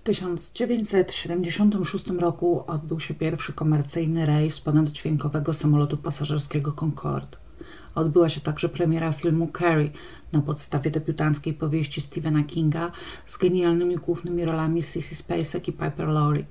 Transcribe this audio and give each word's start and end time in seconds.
W 0.00 0.02
1976 0.02 2.10
roku 2.10 2.64
odbył 2.66 3.00
się 3.00 3.14
pierwszy 3.14 3.52
komercyjny 3.52 4.26
rejs 4.26 4.60
ponadźwiękowego 4.60 5.52
samolotu 5.52 5.96
pasażerskiego 5.96 6.72
Concorde. 6.72 7.36
Odbyła 7.94 8.28
się 8.28 8.40
także 8.40 8.68
premiera 8.68 9.12
filmu 9.12 9.48
Carrie 9.58 9.90
na 10.32 10.40
podstawie 10.40 10.90
debiutanckiej 10.90 11.54
powieści 11.54 12.00
Stephena 12.00 12.44
Kinga 12.44 12.92
z 13.26 13.36
genialnymi 13.36 13.96
głównymi 13.96 14.44
rolami 14.44 14.82
Sissy 14.82 15.14
Spacek 15.14 15.68
i 15.68 15.72
Piper 15.72 16.08
Laurie. 16.08 16.46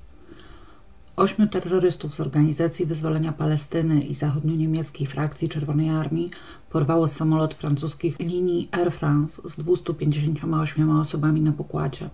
Ośmiu 1.15 1.47
terrorystów 1.47 2.15
z 2.15 2.19
Organizacji 2.19 2.85
Wyzwolenia 2.85 3.33
Palestyny 3.33 4.01
i 4.01 4.15
zachodnio-niemieckiej 4.15 5.07
frakcji 5.07 5.49
Czerwonej 5.49 5.89
Armii 5.89 6.29
porwało 6.69 7.07
samolot 7.07 7.53
francuskich 7.53 8.19
linii 8.19 8.69
Air 8.71 8.91
France 8.91 9.41
z 9.45 9.55
258 9.55 10.99
osobami 10.99 11.41
na 11.41 11.51
pokładzie. 11.51 12.09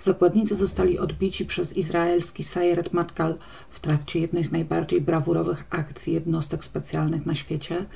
Zakładnicy 0.00 0.56
zostali 0.56 0.98
odbici 0.98 1.46
przez 1.46 1.76
izraelski 1.76 2.44
Sayeret 2.44 2.92
Matkal 2.92 3.38
w 3.70 3.80
trakcie 3.80 4.20
jednej 4.20 4.44
z 4.44 4.52
najbardziej 4.52 5.00
brawurowych 5.00 5.64
akcji 5.70 6.12
jednostek 6.12 6.64
specjalnych 6.64 7.26
na 7.26 7.34
świecie, 7.34 7.86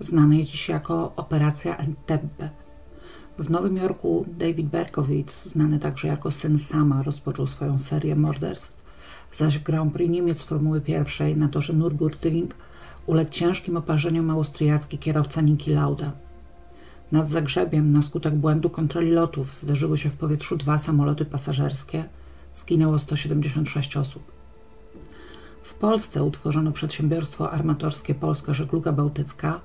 znanej 0.00 0.44
dziś 0.44 0.68
jako 0.68 1.12
Operacja 1.16 1.76
Entebbe. 1.76 2.50
W 3.38 3.50
Nowym 3.50 3.76
Jorku 3.76 4.24
David 4.38 4.66
Berkowitz, 4.66 5.44
znany 5.44 5.78
także 5.78 6.08
jako 6.08 6.30
syn 6.30 6.58
Sama, 6.58 7.02
rozpoczął 7.02 7.46
swoją 7.46 7.78
serię 7.78 8.16
morderstw, 8.16 8.82
zaś 9.32 9.58
Grand 9.58 9.92
Prix 9.92 10.12
Niemiec 10.12 10.42
Formuły 10.42 10.82
I 11.32 11.36
na 11.36 11.48
torze 11.48 11.72
Nürburgring 11.72 12.48
uległ 13.06 13.30
ciężkim 13.30 13.76
oparzeniom 13.76 14.30
austriacki 14.30 14.98
kierowca 14.98 15.40
Niki 15.40 15.70
Lauda. 15.70 16.12
Nad 17.14 17.28
Zagrzebiem 17.28 17.92
na 17.92 18.02
skutek 18.02 18.34
błędu 18.34 18.70
kontroli 18.70 19.10
lotów 19.10 19.54
zderzyły 19.54 19.98
się 19.98 20.10
w 20.10 20.16
powietrzu 20.16 20.56
dwa 20.56 20.78
samoloty 20.78 21.24
pasażerskie. 21.24 22.04
Zginęło 22.52 22.98
176 22.98 23.96
osób. 23.96 24.22
W 25.62 25.74
Polsce 25.74 26.24
utworzono 26.24 26.72
przedsiębiorstwo 26.72 27.50
armatorskie 27.50 28.14
Polska 28.14 28.54
Żegluga 28.54 28.92
Bałtycka, 28.92 29.60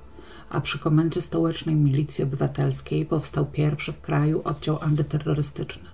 a 0.50 0.60
przy 0.60 0.78
Komendzie 0.78 1.22
Stołecznej 1.22 1.74
Milicji 1.74 2.24
Obywatelskiej 2.24 3.06
powstał 3.06 3.46
pierwszy 3.46 3.92
w 3.92 4.00
kraju 4.00 4.42
oddział 4.44 4.78
antyterrorystyczny. 4.82 5.88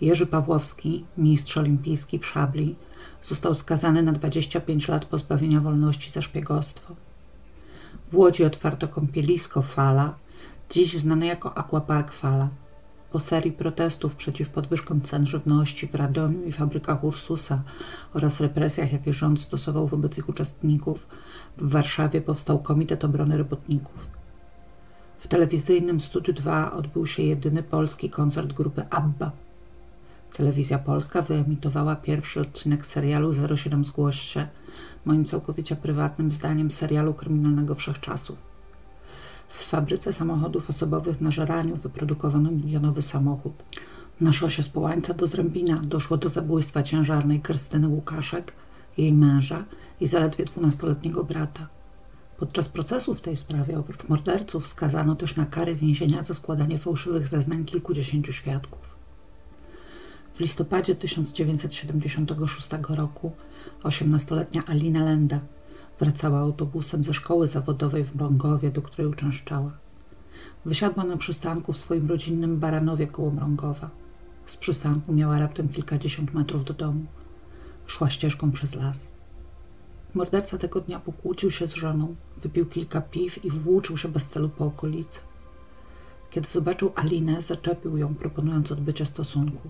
Jerzy 0.00 0.26
Pawłowski, 0.26 1.04
mistrz 1.18 1.56
olimpijski 1.56 2.18
w 2.18 2.26
szabli, 2.26 2.74
został 3.22 3.54
skazany 3.54 4.02
na 4.02 4.12
25 4.12 4.88
lat 4.88 5.04
pozbawienia 5.04 5.60
wolności 5.60 6.10
za 6.10 6.22
szpiegostwo. 6.22 6.94
W 8.06 8.14
Łodzi 8.14 8.44
otwarto 8.44 8.88
kąpielisko 8.88 9.62
Fala, 9.62 10.14
dziś 10.70 10.98
znane 10.98 11.26
jako 11.26 11.58
Aquapark 11.58 12.12
Fala. 12.12 12.48
Po 13.12 13.20
serii 13.20 13.52
protestów 13.52 14.16
przeciw 14.16 14.48
podwyżkom 14.48 15.00
cen 15.00 15.26
żywności 15.26 15.88
w 15.88 15.94
Radomiu 15.94 16.44
i 16.44 16.52
fabrykach 16.52 17.04
Ursusa 17.04 17.62
oraz 18.14 18.40
represjach, 18.40 18.92
jakie 18.92 19.12
rząd 19.12 19.42
stosował 19.42 19.86
wobec 19.86 20.18
ich 20.18 20.28
uczestników, 20.28 21.06
w 21.58 21.70
Warszawie 21.70 22.20
powstał 22.20 22.58
Komitet 22.58 23.04
Obrony 23.04 23.38
Robotników. 23.38 24.08
W 25.18 25.28
telewizyjnym 25.28 26.00
Studiu 26.00 26.34
2 26.34 26.72
odbył 26.72 27.06
się 27.06 27.22
jedyny 27.22 27.62
polski 27.62 28.10
koncert 28.10 28.52
grupy 28.52 28.82
ABBA. 28.90 29.32
Telewizja 30.36 30.78
Polska 30.78 31.22
wyemitowała 31.22 31.96
pierwszy 31.96 32.40
odcinek 32.40 32.86
serialu 32.86 33.32
07 33.56 33.84
Zgłoś 33.84 34.34
moim 35.04 35.24
całkowicie 35.24 35.76
prywatnym 35.76 36.32
zdaniem 36.32 36.70
serialu 36.70 37.14
kryminalnego 37.14 37.74
wszechczasów. 37.74 38.55
W 39.48 39.64
fabryce 39.64 40.12
samochodów 40.12 40.70
osobowych 40.70 41.20
na 41.20 41.30
Żeraniu 41.30 41.76
wyprodukowano 41.76 42.50
milionowy 42.50 43.02
samochód. 43.02 43.52
Na 44.20 44.32
szosie 44.32 44.62
z 44.62 44.68
Połańca 44.68 45.14
do 45.14 45.26
Zrębina 45.26 45.80
doszło 45.84 46.16
do 46.16 46.28
zabójstwa 46.28 46.82
ciężarnej 46.82 47.40
Krystyny 47.40 47.88
Łukaszek, 47.88 48.52
jej 48.98 49.12
męża 49.12 49.64
i 50.00 50.06
zaledwie 50.06 50.44
dwunastoletniego 50.44 51.24
brata. 51.24 51.68
Podczas 52.36 52.68
procesu 52.68 53.14
w 53.14 53.20
tej 53.20 53.36
sprawie 53.36 53.78
oprócz 53.78 54.08
morderców 54.08 54.66
skazano 54.66 55.16
też 55.16 55.36
na 55.36 55.46
karę 55.46 55.74
więzienia 55.74 56.22
za 56.22 56.34
składanie 56.34 56.78
fałszywych 56.78 57.28
zeznań 57.28 57.64
kilkudziesięciu 57.64 58.32
świadków. 58.32 58.96
W 60.34 60.40
listopadzie 60.40 60.94
1976 60.94 62.68
roku 62.88 63.32
osiemnastoletnia 63.82 64.62
Alina 64.66 65.04
Lenda 65.04 65.40
wracała 66.00 66.38
autobusem 66.38 67.04
ze 67.04 67.14
szkoły 67.14 67.46
zawodowej 67.46 68.04
w 68.04 68.14
Mrągowie, 68.14 68.70
do 68.70 68.82
której 68.82 69.12
uczęszczała. 69.12 69.70
Wysiadła 70.64 71.04
na 71.04 71.16
przystanku 71.16 71.72
w 71.72 71.78
swoim 71.78 72.08
rodzinnym 72.08 72.58
Baranowie 72.58 73.06
koło 73.06 73.30
Mrągowa. 73.30 73.90
Z 74.46 74.56
przystanku 74.56 75.12
miała 75.12 75.38
raptem 75.38 75.68
kilkadziesiąt 75.68 76.34
metrów 76.34 76.64
do 76.64 76.74
domu. 76.74 77.04
Szła 77.86 78.10
ścieżką 78.10 78.52
przez 78.52 78.74
las. 78.74 79.08
Morderca 80.14 80.58
tego 80.58 80.80
dnia 80.80 81.00
pokłócił 81.00 81.50
się 81.50 81.66
z 81.66 81.74
żoną, 81.74 82.14
wypił 82.36 82.66
kilka 82.66 83.00
piw 83.00 83.44
i 83.44 83.50
włóczył 83.50 83.96
się 83.96 84.08
bez 84.08 84.26
celu 84.26 84.48
po 84.48 84.64
okolicy. 84.64 85.20
Kiedy 86.30 86.48
zobaczył 86.48 86.92
Alinę, 86.94 87.42
zaczepił 87.42 87.96
ją, 87.96 88.14
proponując 88.14 88.72
odbycie 88.72 89.06
stosunku. 89.06 89.68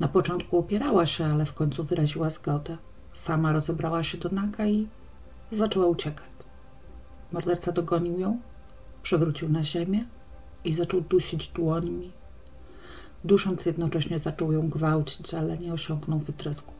Na 0.00 0.08
początku 0.08 0.58
opierała 0.58 1.06
się, 1.06 1.24
ale 1.26 1.46
w 1.46 1.54
końcu 1.54 1.84
wyraziła 1.84 2.30
zgodę. 2.30 2.76
Sama 3.12 3.52
rozebrała 3.52 4.02
się 4.02 4.18
do 4.18 4.28
naga 4.28 4.66
i 4.66 4.88
zaczęła 5.52 5.86
uciekać. 5.86 6.26
Morderca 7.32 7.72
dogonił 7.72 8.18
ją, 8.18 8.38
przewrócił 9.02 9.48
na 9.48 9.64
ziemię 9.64 10.04
i 10.64 10.72
zaczął 10.72 11.00
dusić 11.00 11.48
dłońmi. 11.48 12.12
Dusząc 13.24 13.66
jednocześnie 13.66 14.18
zaczął 14.18 14.52
ją 14.52 14.68
gwałcić, 14.68 15.34
ale 15.34 15.58
nie 15.58 15.72
osiągnął 15.72 16.18
wytrysku. 16.18 16.72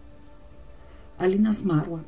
Alina 1.18 1.52
zmarła. 1.52 2.00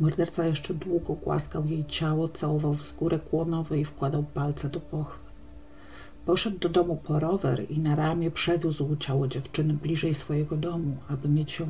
Morderca 0.00 0.46
jeszcze 0.46 0.74
długo 0.74 1.14
głaskał 1.14 1.66
jej 1.66 1.84
ciało, 1.86 2.28
całował 2.28 2.74
w 2.74 2.86
skórek 2.86 3.32
łonowy 3.32 3.80
i 3.80 3.84
wkładał 3.84 4.24
palce 4.34 4.68
do 4.68 4.80
pochwy. 4.80 5.26
Poszedł 6.26 6.58
do 6.58 6.68
domu 6.68 6.96
po 7.04 7.20
rower 7.20 7.70
i 7.70 7.78
na 7.78 7.94
ramię 7.94 8.30
przewiózł 8.30 8.96
ciało 8.96 9.28
dziewczyny 9.28 9.74
bliżej 9.74 10.14
swojego 10.14 10.56
domu, 10.56 10.96
aby 11.08 11.28
mieć 11.28 11.58
ją 11.58 11.66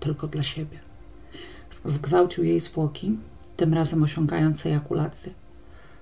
tylko 0.00 0.28
dla 0.28 0.42
siebie. 0.42 0.78
Zgwałcił 1.84 2.44
jej 2.44 2.60
zwłoki, 2.60 3.18
tym 3.58 3.74
razem 3.74 4.02
osiągając 4.02 4.66
ejakulację. 4.66 5.32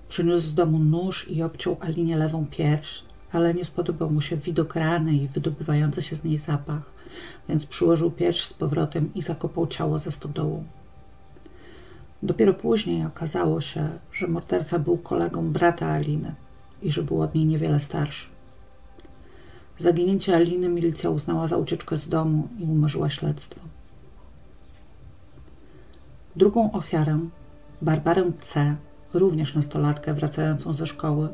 Przyniósł 0.09 0.47
z 0.47 0.55
domu 0.55 0.79
nóż 0.79 1.29
i 1.29 1.43
obciął 1.43 1.77
Alinie 1.81 2.17
lewą 2.17 2.47
pierś, 2.51 3.03
ale 3.33 3.55
nie 3.55 3.65
spodobał 3.65 4.11
mu 4.11 4.21
się 4.21 4.37
widok 4.37 4.75
rany 4.75 5.13
i 5.13 5.29
wydobywający 5.29 6.03
się 6.03 6.17
z 6.17 6.25
niej 6.25 6.39
zapach, 6.39 6.83
więc 7.49 7.67
przyłożył 7.67 8.11
pierś 8.11 8.45
z 8.45 8.53
powrotem 8.53 9.15
i 9.15 9.23
zakopał 9.23 9.67
ciało 9.67 9.99
ze 9.99 10.13
stodołą. 10.13 10.65
Dopiero 12.23 12.55
później 12.55 13.07
okazało 13.07 13.61
się, 13.61 13.89
że 14.13 14.27
morderca 14.27 14.79
był 14.79 14.99
kolegą 14.99 15.53
brata 15.53 15.87
Aliny 15.87 16.35
i 16.83 16.91
że 16.91 17.03
był 17.03 17.23
od 17.23 17.35
niej 17.35 17.47
niewiele 17.47 17.81
starszy. 17.81 18.29
Zaginięcie 19.79 20.37
Aliny 20.37 20.69
milicja 20.69 21.11
uznała 21.11 21.47
za 21.47 21.57
ucieczkę 21.57 21.97
z 21.97 22.09
domu 22.09 22.49
i 22.59 22.63
umorzyła 22.63 23.11
śledztwo. 23.11 23.61
Drugą 26.37 26.73
ofiarę, 26.73 27.19
Barbarę 27.83 28.33
C., 28.41 28.77
również 29.15 29.55
nastolatkę 29.55 30.15
wracającą 30.15 30.75
ze 30.75 30.87
szkoły, 30.87 31.29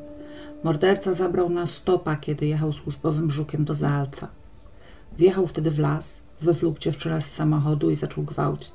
morderca 0.64 1.14
zabrał 1.14 1.50
na 1.50 1.66
stopa, 1.66 2.16
kiedy 2.16 2.46
jechał 2.46 2.72
służbowym 2.72 3.30
żukiem 3.30 3.64
do 3.64 3.74
Zalca. 3.74 4.28
Wjechał 5.18 5.46
wtedy 5.46 5.70
w 5.70 5.78
las, 5.78 6.22
wywlókł 6.40 6.78
dziewczynę 6.78 7.20
z 7.20 7.32
samochodu 7.34 7.90
i 7.90 7.94
zaczął 7.94 8.24
gwałcić. 8.24 8.72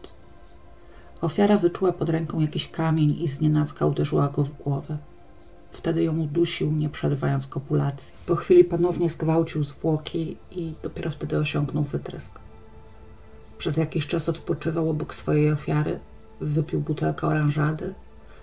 Ofiara 1.21 1.57
wyczuła 1.57 1.91
pod 1.91 2.09
ręką 2.09 2.39
jakiś 2.39 2.67
kamień 2.67 3.21
i 3.21 3.27
znienacka 3.27 3.85
uderzyła 3.85 4.27
go 4.27 4.43
w 4.43 4.57
głowę. 4.57 4.97
Wtedy 5.71 6.03
ją 6.03 6.19
udusił, 6.19 6.71
nie 6.71 6.89
przerywając 6.89 7.47
kopulacji. 7.47 8.13
Po 8.25 8.35
chwili 8.35 8.63
ponownie 8.63 9.09
zgwałcił 9.09 9.63
zwłoki 9.63 10.37
i 10.51 10.73
dopiero 10.83 11.11
wtedy 11.11 11.37
osiągnął 11.37 11.83
wytrysk. 11.83 12.39
Przez 13.57 13.77
jakiś 13.77 14.07
czas 14.07 14.29
odpoczywał 14.29 14.89
obok 14.89 15.13
swojej 15.13 15.51
ofiary, 15.51 15.99
wypił 16.41 16.79
butelkę 16.79 17.27
oranżady, 17.27 17.93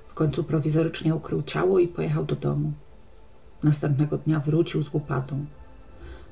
w 0.08 0.14
końcu 0.14 0.44
prowizorycznie 0.44 1.14
ukrył 1.14 1.42
ciało 1.42 1.78
i 1.78 1.88
pojechał 1.88 2.24
do 2.24 2.36
domu. 2.36 2.72
Następnego 3.62 4.18
dnia 4.18 4.40
wrócił 4.40 4.82
z 4.82 4.94
łopatą. 4.94 5.46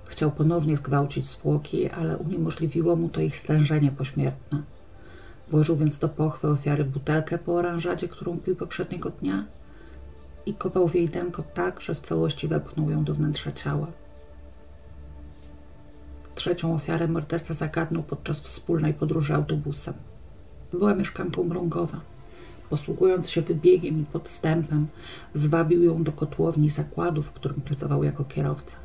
Chciał 0.04 0.30
ponownie 0.30 0.76
zgwałcić 0.76 1.26
zwłoki, 1.28 1.90
ale 1.90 2.18
uniemożliwiło 2.18 2.96
mu 2.96 3.08
to 3.08 3.20
ich 3.20 3.36
stężenie 3.36 3.92
pośmiertne. 3.92 4.62
Włożył 5.50 5.76
więc 5.76 5.98
do 5.98 6.08
pochwy 6.08 6.48
ofiary 6.48 6.84
butelkę 6.84 7.38
po 7.38 7.54
oranżadzie, 7.54 8.08
którą 8.08 8.38
pił 8.38 8.56
poprzedniego 8.56 9.10
dnia 9.10 9.44
i 10.46 10.54
kopał 10.54 10.88
w 10.88 10.94
jej 10.94 11.08
denko 11.08 11.42
tak, 11.42 11.80
że 11.80 11.94
w 11.94 12.00
całości 12.00 12.48
wepchnął 12.48 12.90
ją 12.90 13.04
do 13.04 13.14
wnętrza 13.14 13.52
ciała. 13.52 13.86
Trzecią 16.34 16.74
ofiarę 16.74 17.08
morderca 17.08 17.54
zagadnął 17.54 18.02
podczas 18.02 18.40
wspólnej 18.40 18.94
podróży 18.94 19.34
autobusem. 19.34 19.94
Była 20.72 20.94
mieszkanką 20.94 21.44
Mrągowa. 21.44 22.00
Posługując 22.70 23.30
się 23.30 23.42
wybiegiem 23.42 24.02
i 24.02 24.06
podstępem, 24.06 24.86
zwabił 25.34 25.82
ją 25.82 26.02
do 26.02 26.12
kotłowni 26.12 26.68
zakładu, 26.68 27.22
w 27.22 27.32
którym 27.32 27.60
pracował 27.60 28.04
jako 28.04 28.24
kierowca. 28.24 28.76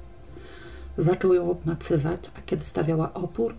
Zaczął 0.97 1.33
ją 1.33 1.51
obmacywać, 1.51 2.31
a 2.37 2.41
kiedy 2.41 2.63
stawiała 2.63 3.13
opór, 3.13 3.55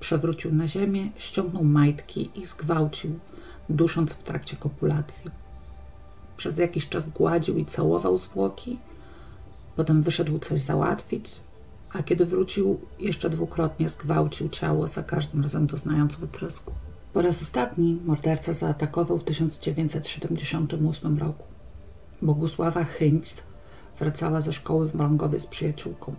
przewrócił 0.00 0.54
na 0.54 0.68
ziemię, 0.68 1.10
ściągnął 1.16 1.64
majtki 1.64 2.30
i 2.34 2.46
zgwałcił, 2.46 3.18
dusząc 3.68 4.12
w 4.12 4.22
trakcie 4.22 4.56
kopulacji. 4.56 5.30
Przez 6.36 6.58
jakiś 6.58 6.88
czas 6.88 7.10
gładził 7.10 7.58
i 7.58 7.64
całował 7.64 8.16
zwłoki, 8.16 8.78
potem 9.76 10.02
wyszedł 10.02 10.38
coś 10.38 10.60
załatwić, 10.60 11.40
a 11.92 12.02
kiedy 12.02 12.26
wrócił, 12.26 12.80
jeszcze 12.98 13.30
dwukrotnie 13.30 13.88
zgwałcił 13.88 14.48
ciało, 14.48 14.88
za 14.88 15.02
każdym 15.02 15.42
razem 15.42 15.66
doznając 15.66 16.16
wytrysku. 16.16 16.72
Po 17.12 17.22
raz 17.22 17.42
ostatni 17.42 18.00
morderca 18.04 18.52
zaatakował 18.52 19.18
w 19.18 19.24
1978 19.24 21.18
roku. 21.18 21.44
Bogusława 22.22 22.84
Chyńc 22.84 23.42
wracała 23.98 24.40
ze 24.40 24.52
szkoły 24.52 24.88
w 24.88 24.94
Mrągowie 24.94 25.40
z 25.40 25.46
przyjaciółką. 25.46 26.14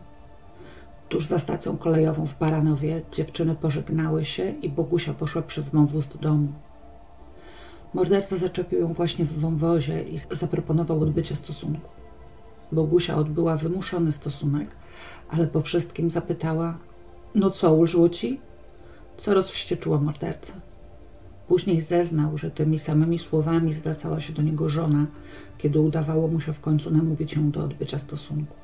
Tuż 1.10 1.26
za 1.26 1.40
stacją 1.40 1.78
kolejową 1.78 2.28
w 2.28 2.40
Baranowie 2.40 3.02
dziewczyny 3.12 3.56
pożegnały 3.56 4.26
się 4.26 4.50
i 4.50 4.70
Bogusia 4.70 5.14
poszła 5.14 5.42
przez 5.42 5.70
wąwóz 5.70 6.08
do 6.08 6.20
domu. 6.20 6.48
Morderca 7.94 8.38
zaczepił 8.38 8.80
ją 8.80 8.94
właśnie 8.94 9.26
w 9.26 9.40
wąwozie 9.40 10.04
i 10.04 10.18
zaproponował 10.32 11.02
odbycie 11.02 11.36
stosunku. 11.36 11.90
Bogusia 12.72 13.16
odbyła 13.16 13.58
wymuszony 13.58 14.12
stosunek, 14.12 14.70
ale 15.30 15.48
po 15.48 15.62
wszystkim 15.62 16.10
zapytała: 16.10 16.78
No 17.36 17.50
co, 17.50 17.74
ulżyło 17.74 18.10
ci? 18.10 18.40
Co 19.18 19.34
rozwścieczyła 19.34 20.00
mordercę. 20.00 20.54
Później 21.52 21.82
zeznał, 21.82 22.38
że 22.38 22.52
tymi 22.52 22.80
samymi 22.80 23.20
słowami 23.20 23.74
zwracała 23.74 24.20
się 24.20 24.34
do 24.34 24.42
niego 24.42 24.70
żona, 24.70 25.06
kiedy 25.58 25.80
udawało 25.80 26.28
mu 26.28 26.40
się 26.40 26.54
w 26.54 26.60
końcu 26.60 26.92
namówić 26.92 27.34
ją 27.34 27.52
do 27.52 27.64
odbycia 27.64 28.00
stosunku. 28.00 28.56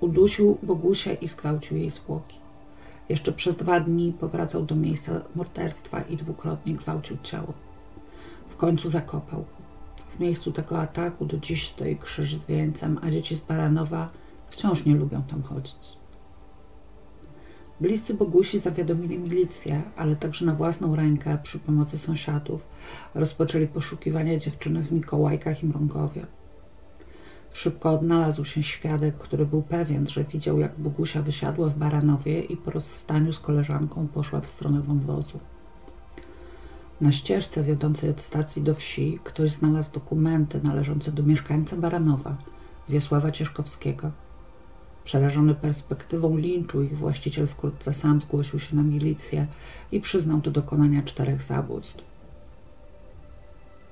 Udusił 0.00 0.58
Bogusię 0.62 1.14
i 1.14 1.28
zgwałcił 1.28 1.76
jej 1.76 1.90
zwłoki. 1.90 2.36
Jeszcze 3.08 3.32
przez 3.32 3.56
dwa 3.56 3.80
dni 3.80 4.12
powracał 4.20 4.64
do 4.64 4.76
miejsca 4.76 5.20
morderstwa 5.34 6.00
i 6.02 6.16
dwukrotnie 6.16 6.74
gwałcił 6.74 7.16
ciało. 7.22 7.52
W 8.48 8.56
końcu 8.56 8.88
zakopał. 8.88 9.44
W 10.08 10.20
miejscu 10.20 10.52
tego 10.52 10.78
ataku 10.78 11.26
do 11.26 11.38
dziś 11.38 11.68
stoi 11.68 11.96
krzyż 11.96 12.36
z 12.36 12.46
wieńcem, 12.46 12.98
a 13.02 13.10
dzieci 13.10 13.36
z 13.36 13.40
Baranowa 13.40 14.08
wciąż 14.50 14.84
nie 14.84 14.94
lubią 14.94 15.22
tam 15.22 15.42
chodzić. 15.42 15.98
Bliscy 17.80 18.14
Bogusi 18.14 18.58
zawiadomili 18.58 19.18
milicję, 19.18 19.82
ale 19.96 20.16
także 20.16 20.46
na 20.46 20.54
własną 20.54 20.96
rękę 20.96 21.38
przy 21.42 21.58
pomocy 21.58 21.98
sąsiadów 21.98 22.66
rozpoczęli 23.14 23.66
poszukiwania 23.66 24.38
dziewczyny 24.38 24.82
w 24.82 24.92
Mikołajkach 24.92 25.62
i 25.62 25.66
Mrągowie. 25.66 26.26
Szybko 27.52 27.90
odnalazł 27.90 28.44
się 28.44 28.62
świadek, 28.62 29.16
który 29.16 29.46
był 29.46 29.62
pewien, 29.62 30.06
że 30.06 30.24
widział, 30.24 30.58
jak 30.58 30.80
Bogusia 30.80 31.22
wysiadła 31.22 31.68
w 31.68 31.78
Baranowie 31.78 32.40
i 32.40 32.56
po 32.56 32.70
rozstaniu 32.70 33.32
z 33.32 33.40
koleżanką 33.40 34.08
poszła 34.08 34.40
w 34.40 34.46
stronę 34.46 34.80
wąwozu. 34.80 35.38
Na 37.00 37.12
ścieżce 37.12 37.62
wiodącej 37.62 38.10
od 38.10 38.20
stacji 38.20 38.62
do 38.62 38.74
wsi 38.74 39.18
ktoś 39.24 39.50
znalazł 39.50 39.92
dokumenty 39.92 40.60
należące 40.62 41.12
do 41.12 41.22
mieszkańca 41.22 41.76
Baranowa, 41.76 42.36
Wiesława 42.88 43.30
Cieszkowskiego. 43.30 44.10
Przerażony 45.08 45.54
perspektywą 45.54 46.36
linczu 46.36 46.82
ich 46.82 46.96
właściciel 46.96 47.46
wkrótce 47.46 47.94
sam 47.94 48.20
zgłosił 48.20 48.58
się 48.58 48.76
na 48.76 48.82
milicję 48.82 49.46
i 49.92 50.00
przyznał 50.00 50.38
do 50.38 50.50
dokonania 50.50 51.02
czterech 51.02 51.42
zabójstw. 51.42 52.10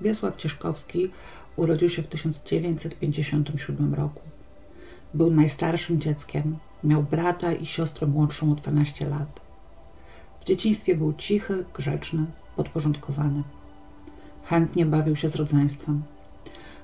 Wiesław 0.01 0.37
Cieszkowski 0.37 1.11
urodził 1.57 1.89
się 1.89 2.03
w 2.03 2.07
1957 2.07 3.95
roku. 3.95 4.23
Był 5.15 5.31
najstarszym 5.31 6.01
dzieckiem, 6.01 6.59
miał 6.85 7.03
brata 7.03 7.53
i 7.53 7.67
siostrę 7.67 8.07
młodszą 8.07 8.53
o 8.53 8.55
12 8.55 9.09
lat. 9.09 9.41
W 10.41 10.45
dzieciństwie 10.45 10.95
był 10.97 11.13
cichy, 11.13 11.65
grzeczny, 11.75 12.27
podporządkowany. 12.57 13.43
Chętnie 14.45 14.87
bawił 14.87 15.17
się 15.17 15.29
z 15.29 15.37
rodzeństwem. 15.37 16.03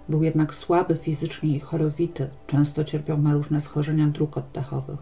Był 0.09 0.23
jednak 0.23 0.55
słaby 0.55 0.97
fizycznie 0.97 1.57
i 1.57 1.61
chorowity, 1.61 2.31
często 2.47 2.85
cierpiał 2.85 3.19
na 3.19 3.33
różne 3.33 3.61
schorzenia 3.61 4.07
dróg 4.07 4.37
oddechowych. 4.37 4.99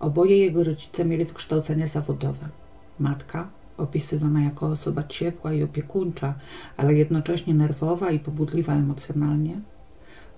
Oboje 0.00 0.38
jego 0.38 0.64
rodzice 0.64 1.04
mieli 1.04 1.24
wykształcenie 1.24 1.86
zawodowe. 1.86 2.48
Matka, 2.98 3.48
opisywana 3.76 4.42
jako 4.42 4.66
osoba 4.66 5.02
ciepła 5.02 5.52
i 5.52 5.62
opiekuńcza, 5.62 6.34
ale 6.76 6.94
jednocześnie 6.94 7.54
nerwowa 7.54 8.10
i 8.10 8.18
pobudliwa 8.18 8.72
emocjonalnie, 8.72 9.60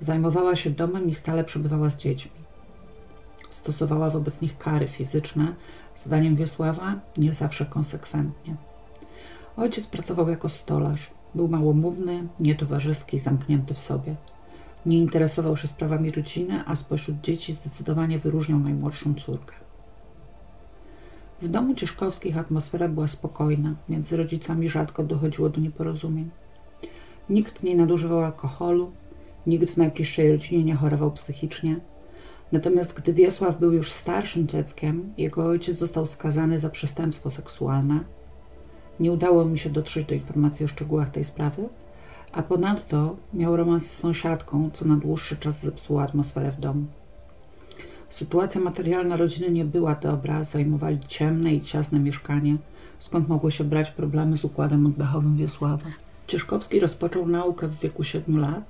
zajmowała 0.01 0.57
się 0.57 0.71
domem 0.71 1.09
i 1.09 1.15
stale 1.15 1.45
przebywała 1.45 1.91
z 1.91 1.97
dziećmi. 1.97 2.41
Stosowała 3.51 4.11
wobec 4.11 4.41
nich 4.41 4.59
kary 4.59 4.89
fizyczne, 4.89 5.55
zdaniem 5.97 6.37
Wiesława 6.37 7.01
nie 7.17 7.33
zawsze 7.33 7.67
konsekwentnie. 7.67 8.57
Ojciec 9.57 9.87
pracował 9.87 10.29
jako 10.29 10.49
stolarz. 10.49 11.11
Był 11.35 11.49
małomówny, 11.49 12.29
nietowarzyski, 12.41 13.19
zamknięty 13.19 13.75
w 13.75 13.79
sobie. 13.79 14.17
Nie 14.87 14.99
interesował 14.99 15.57
się 15.57 15.69
sprawami 15.69 16.11
rodziny, 16.11 16.65
a 16.67 16.77
spośród 16.77 17.21
dzieci 17.21 17.53
zdecydowanie 17.53 18.19
wyróżniał 18.19 18.59
najmłodszą 18.59 19.15
córkę. 19.15 19.55
W 21.43 21.49
domu 21.49 21.75
Cieszkowskich 21.75 22.39
atmosfera 22.39 22.89
była 22.89 23.09
spokojna, 23.09 23.75
między 23.89 24.17
rodzicami 24.17 24.69
rzadko 24.69 25.03
dochodziło 25.03 25.49
do 25.49 25.61
nieporozumień. 25.61 26.31
Nikt 27.31 27.63
nie 27.63 27.77
nadużywał 27.77 28.21
alkoholu, 28.21 28.93
nikt 29.47 29.71
w 29.71 29.77
najbliższej 29.77 30.33
rodzinie 30.33 30.65
nie 30.65 30.75
chorował 30.75 31.13
psychicznie. 31.13 31.81
Natomiast 32.53 32.93
gdy 32.93 33.13
Wiesław 33.13 33.59
był 33.59 33.73
już 33.73 33.93
starszym 33.93 34.49
dzieckiem, 34.49 35.15
jego 35.19 35.45
ojciec 35.45 35.79
został 35.79 36.07
skazany 36.07 36.61
za 36.61 36.71
przestępstwo 36.71 37.31
seksualne. 37.31 38.05
Nie 39.01 39.13
udało 39.13 39.45
mi 39.45 39.59
się 39.59 39.71
dotrzeć 39.71 40.07
do 40.07 40.15
informacji 40.15 40.65
o 40.65 40.69
szczegółach 40.69 41.11
tej 41.11 41.25
sprawy, 41.25 41.69
a 42.33 42.43
ponadto 42.43 43.17
miał 43.35 43.57
romans 43.57 43.91
z 43.91 43.99
sąsiadką, 43.99 44.71
co 44.73 44.85
na 44.85 44.97
dłuższy 44.97 45.37
czas 45.37 45.63
zepsuło 45.63 46.03
atmosferę 46.03 46.51
w 46.51 46.61
domu. 46.61 46.87
Sytuacja 48.09 48.61
materialna 48.61 49.17
rodziny 49.17 49.51
nie 49.51 49.65
była 49.65 49.95
dobra, 49.95 50.45
zajmowali 50.45 50.99
ciemne 51.09 51.55
i 51.55 51.61
ciasne 51.61 52.01
mieszkanie, 52.01 52.57
skąd 52.99 53.29
mogły 53.29 53.51
się 53.51 53.65
brać 53.65 53.91
problemy 53.91 54.37
z 54.37 54.45
układem 54.45 54.87
oddechowym 54.87 55.37
Wiesława. 55.37 55.87
Cieszkowski 56.27 56.81
rozpoczął 56.81 57.29
naukę 57.29 57.69
w 57.69 57.79
wieku 57.79 58.05
7 58.05 58.39
lat 58.39 58.65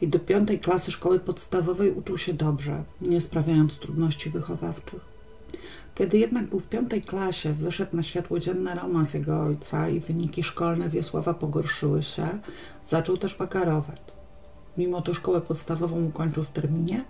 i 0.00 0.08
do 0.08 0.18
piątej 0.18 0.58
klasy 0.58 0.92
szkoły 0.92 1.20
podstawowej 1.20 1.90
uczył 1.90 2.18
się 2.18 2.32
dobrze, 2.32 2.84
nie 3.00 3.20
sprawiając 3.20 3.78
trudności 3.78 4.30
wychowawczych. 4.30 5.11
Kiedy 5.94 6.18
jednak 6.18 6.46
był 6.46 6.60
w 6.60 6.68
piątej 6.68 7.02
klasie, 7.02 7.52
wyszedł 7.52 7.96
na 7.96 8.02
światło 8.02 8.38
dzienne 8.38 8.74
romans 8.74 9.14
jego 9.14 9.40
ojca 9.40 9.88
i 9.88 10.00
wyniki 10.00 10.42
szkolne 10.42 10.88
Wiesława 10.88 11.34
pogorszyły 11.34 12.02
się, 12.02 12.28
zaczął 12.82 13.16
też 13.16 13.36
wakarować. 13.36 14.00
Mimo 14.76 15.02
to 15.02 15.14
szkołę 15.14 15.40
podstawową 15.40 16.04
ukończył 16.04 16.44
w 16.44 16.50
terminie, 16.50 17.04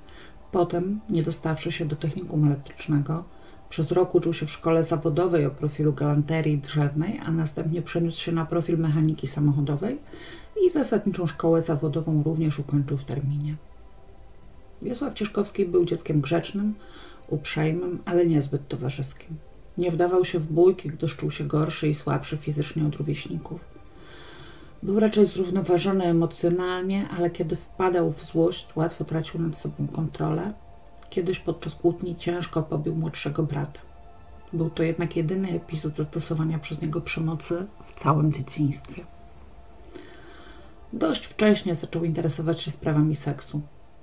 Potem, 0.53 1.01
nie 1.11 1.23
dostawszy 1.23 1.73
się 1.73 1.85
do 1.85 1.97
technikum 1.97 2.47
elektrycznego, 2.47 3.25
przez 3.69 3.93
rok 3.93 4.15
uczył 4.15 4.33
się 4.33 4.47
w 4.47 4.51
szkole 4.51 4.85
zawodowej 4.85 5.47
o 5.47 5.51
profilu 5.51 5.93
galanterii 5.93 6.59
drzewnej, 6.59 7.21
a 7.27 7.31
następnie 7.31 7.83
przeniósł 7.83 8.21
się 8.21 8.33
na 8.33 8.47
profil 8.47 8.79
mechaniki 8.79 9.27
samochodowej 9.27 9.99
i 10.67 10.71
zasadniczą 10.71 11.27
szkołę 11.27 11.63
zawodową 11.63 12.23
również 12.23 12.59
ukończył 12.59 12.97
w 12.97 13.05
terminie. 13.05 13.57
Wiesław 14.83 15.15
Cieszkowski 15.15 15.67
był 15.67 15.85
dzieckiem 15.85 16.21
grzecznym, 16.21 16.75
uprzejmym, 17.33 18.03
ale 18.05 18.27
niezbyt 18.27 18.69
towarzyskim. 18.69 19.37
Nie 19.79 19.91
wdawał 19.91 20.25
się 20.25 20.39
w 20.39 20.53
bójki, 20.53 20.89
gdyż 20.89 21.17
czuł 21.17 21.31
się 21.31 21.45
gorszy 21.45 21.89
i 21.89 21.95
słabszy 21.95 22.37
fizycznie 22.37 22.87
od 22.87 22.95
rówieśników. 22.95 23.65
Był 24.83 25.01
raczej 25.01 25.27
zrównoważony 25.27 26.05
emocjonalnie, 26.05 27.09
ale 27.09 27.31
kiedy 27.31 27.57
wpadał 27.57 28.13
w 28.13 28.25
złość, 28.25 28.77
łatwo 28.77 29.05
tracił 29.05 29.41
nad 29.41 29.59
sobą 29.59 29.89
kontrolę. 29.89 30.53
Kiedyś 31.11 31.39
podczas 31.39 31.75
kłótni 31.75 32.17
ciężko 32.17 32.63
pobił 32.63 32.97
młodszego 32.97 33.43
brata. 33.43 33.81
Był 34.53 34.71
to 34.71 34.83
jednak 34.83 35.17
jedyny 35.17 35.51
epizod 35.51 35.97
zastosowania 35.97 36.59
przez 36.59 36.83
niego 36.83 37.01
przemocy 37.01 37.67
w 37.85 37.93
całym 37.93 38.33
dzieciństwie. 38.33 39.05
Dość 40.93 41.27
wcześnie 41.27 41.75
zaczął 41.75 42.05
interesować 42.05 42.61
się 42.61 42.71
sprawami 42.71 43.15
seksu. 43.15 43.61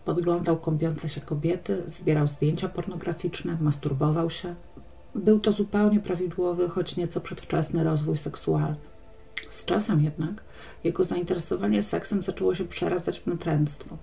Podglądał 0.09 0.57
kąpiące 0.57 1.09
się 1.09 1.21
kobiety, 1.21 1.83
zbierał 1.87 2.27
zdjęcia 2.27 2.69
pornograficzne, 2.69 3.57
masturbował 3.61 4.29
się. 4.29 4.55
Był 5.15 5.39
to 5.39 5.51
zupełnie 5.51 5.99
prawidłowy, 5.99 6.69
choć 6.69 6.97
nieco 6.97 7.21
przedwczesny 7.21 7.83
rozwój 7.83 8.17
seksualny. 8.17 8.75
Z 9.49 9.65
czasem 9.65 10.03
jednak 10.03 10.43
jego 10.83 11.03
zainteresowanie 11.03 11.83
seksem 11.83 12.23
zaczęło 12.23 12.55
się 12.55 12.65
przeradzać 12.65 13.19
w 13.19 13.27
natręctwo. 13.27 13.97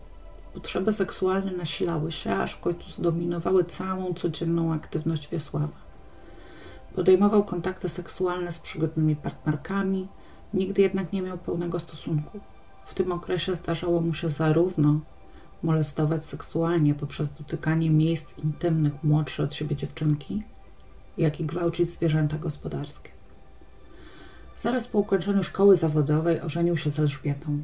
Potrzeby 0.54 0.92
seksualne 0.92 1.52
nasilały 1.52 2.12
się, 2.12 2.34
aż 2.34 2.52
w 2.52 2.60
końcu 2.60 2.90
zdominowały 2.90 3.64
całą 3.64 4.14
codzienną 4.14 4.72
aktywność 4.72 5.28
Wiesława. 5.28 5.68
Podejmował 6.94 7.44
kontakty 7.44 7.88
seksualne 7.88 8.52
z 8.52 8.58
przygodnymi 8.58 9.16
partnerkami, 9.16 10.08
nigdy 10.54 10.82
jednak 10.82 11.12
nie 11.12 11.22
miał 11.22 11.38
pełnego 11.38 11.78
stosunku. 11.78 12.40
W 12.84 12.94
tym 12.94 13.12
okresie 13.12 13.54
zdarzało 13.54 14.00
mu 14.00 14.14
się 14.14 14.28
zarówno 14.28 15.00
molestować 15.62 16.26
seksualnie 16.26 16.94
poprzez 16.94 17.32
dotykanie 17.32 17.90
miejsc 17.90 18.38
intymnych 18.38 18.92
młodsze 19.02 19.42
od 19.42 19.54
siebie 19.54 19.76
dziewczynki, 19.76 20.42
jak 21.18 21.40
i 21.40 21.44
gwałcić 21.44 21.90
zwierzęta 21.90 22.38
gospodarskie. 22.38 23.10
Zaraz 24.56 24.86
po 24.86 24.98
ukończeniu 24.98 25.42
szkoły 25.42 25.76
zawodowej 25.76 26.40
ożenił 26.40 26.76
się 26.76 26.90
z 26.90 27.00
Elżbietą. 27.00 27.62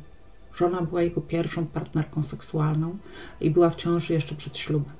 Żona 0.54 0.82
była 0.82 1.02
jego 1.02 1.20
pierwszą 1.20 1.66
partnerką 1.66 2.24
seksualną 2.24 2.96
i 3.40 3.50
była 3.50 3.70
w 3.70 3.76
ciąży 3.76 4.12
jeszcze 4.12 4.34
przed 4.34 4.56
ślubem. 4.56 4.92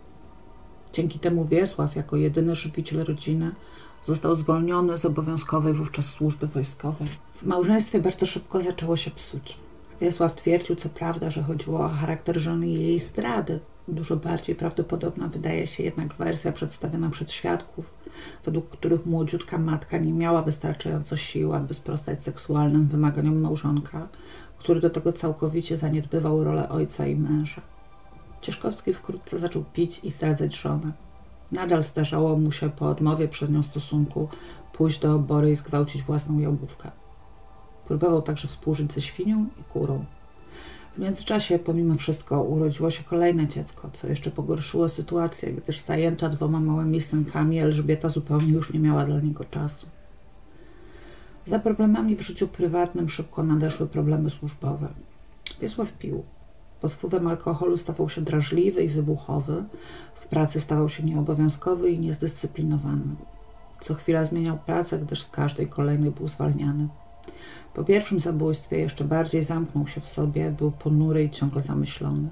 Dzięki 0.93 1.19
temu 1.19 1.45
Wiesław, 1.45 1.97
jako 1.97 2.17
jedyny 2.17 2.57
żywiciel 2.57 3.05
rodziny, 3.05 3.53
został 4.03 4.35
zwolniony 4.37 4.99
z 4.99 5.05
obowiązkowej 5.05 5.73
wówczas 5.73 6.07
służby 6.07 6.47
wojskowej. 6.47 7.09
W 7.35 7.43
małżeństwie 7.43 8.01
bardzo 8.01 8.27
szybko 8.27 8.61
zaczęło 8.61 8.97
się 8.97 9.11
psuć. 9.11 9.57
Wiesław 10.03 10.35
twierdził 10.35 10.77
co 10.77 10.89
prawda, 10.89 11.31
że 11.31 11.43
chodziło 11.43 11.81
o 11.85 11.89
charakter 11.89 12.41
żony 12.41 12.69
i 12.69 12.83
jej 12.83 13.01
zdrady. 13.01 13.61
Dużo 13.89 14.17
bardziej 14.17 14.55
prawdopodobna 14.57 15.29
wydaje 15.29 15.67
się 15.67 15.83
jednak 15.83 16.15
wersja 16.15 16.53
przedstawiona 16.53 17.11
przez 17.11 17.31
świadków, 17.31 17.85
według 18.45 18.71
których 18.71 19.07
młodziutka 19.07 19.59
matka 19.59 19.99
nie 19.99 20.13
miała 20.13 20.43
wystarczająco 20.43 21.17
sił, 21.17 21.55
aby 21.55 21.75
sprostać 21.75 22.25
seksualnym 22.25 22.87
wymaganiom 22.87 23.41
małżonka, 23.41 24.09
który 24.59 24.81
do 24.81 24.91
tego 24.91 25.13
całkowicie 25.13 25.77
zaniedbywał 25.77 26.45
rolę 26.45 26.69
ojca 26.69 27.07
i 27.07 27.17
męża. 27.17 27.63
Cieszkowski 28.41 28.95
wkrótce 28.95 29.39
zaczął 29.39 29.65
pić 29.73 30.01
i 30.05 30.11
zdradzać 30.11 30.57
żonę. 30.57 30.93
Nadal 31.53 31.83
zdarzało 31.83 32.37
mu 32.37 32.53
się 32.53 32.71
po 32.71 32.89
odmowie 32.89 33.29
przez 33.29 33.51
nią 33.51 33.63
stosunku 33.63 34.29
pójść 34.73 35.01
do 35.01 35.15
obory 35.15 35.51
i 35.51 35.57
zgwałcić 35.57 36.03
własną 36.03 36.39
jałówkę. 36.39 37.02
Próbował 37.87 38.23
także 38.23 38.49
współżyć 38.49 38.93
ze 38.93 39.01
świnią 39.01 39.47
i 39.61 39.65
kurą. 39.65 40.05
W 40.95 40.99
międzyczasie, 40.99 41.59
pomimo 41.59 41.95
wszystko, 41.95 42.43
urodziło 42.43 42.91
się 42.91 43.05
kolejne 43.05 43.47
dziecko, 43.47 43.91
co 43.93 44.09
jeszcze 44.09 44.31
pogorszyło 44.31 44.89
sytuację, 44.89 45.53
gdyż 45.53 45.81
zajęta 45.81 46.29
dwoma 46.29 46.61
małymi 46.61 47.01
synkami, 47.01 47.59
Elżbieta 47.59 48.09
zupełnie 48.09 48.53
już 48.53 48.73
nie 48.73 48.81
miała 48.81 49.05
dla 49.05 49.21
niego 49.21 49.45
czasu. 49.45 49.87
Za 51.47 51.59
problemami 51.59 52.17
w 52.17 52.21
życiu 52.21 52.49
prywatnym 52.49 53.09
szybko 53.09 53.43
nadeszły 53.43 53.87
problemy 53.87 54.31
służbowe. 54.31 54.89
Wiesław 55.61 55.93
pił. 55.93 56.23
Pod 56.81 56.93
wpływem 56.93 57.27
alkoholu 57.27 57.77
stawał 57.77 58.09
się 58.09 58.21
drażliwy 58.21 58.85
i 58.85 58.89
wybuchowy, 58.89 59.65
w 60.15 60.27
pracy 60.27 60.61
stawał 60.61 60.89
się 60.89 61.03
nieobowiązkowy 61.03 61.91
i 61.91 61.99
niezdyscyplinowany. 61.99 63.17
Co 63.81 63.95
chwila 63.95 64.25
zmieniał 64.25 64.59
pracę, 64.67 64.99
gdyż 64.99 65.23
z 65.23 65.31
każdej 65.31 65.69
kolejnej 65.69 66.11
był 66.11 66.29
zwalniany. 66.29 66.89
Po 67.75 67.85
pierwszym 67.85 68.21
zabójstwie 68.21 68.79
jeszcze 68.79 69.05
bardziej 69.05 69.43
zamknął 69.43 69.87
się 69.87 70.01
w 70.01 70.09
sobie, 70.09 70.51
był 70.51 70.71
ponury 70.71 71.25
i 71.25 71.31
ciągle 71.31 71.63
zamyślony. 71.63 72.29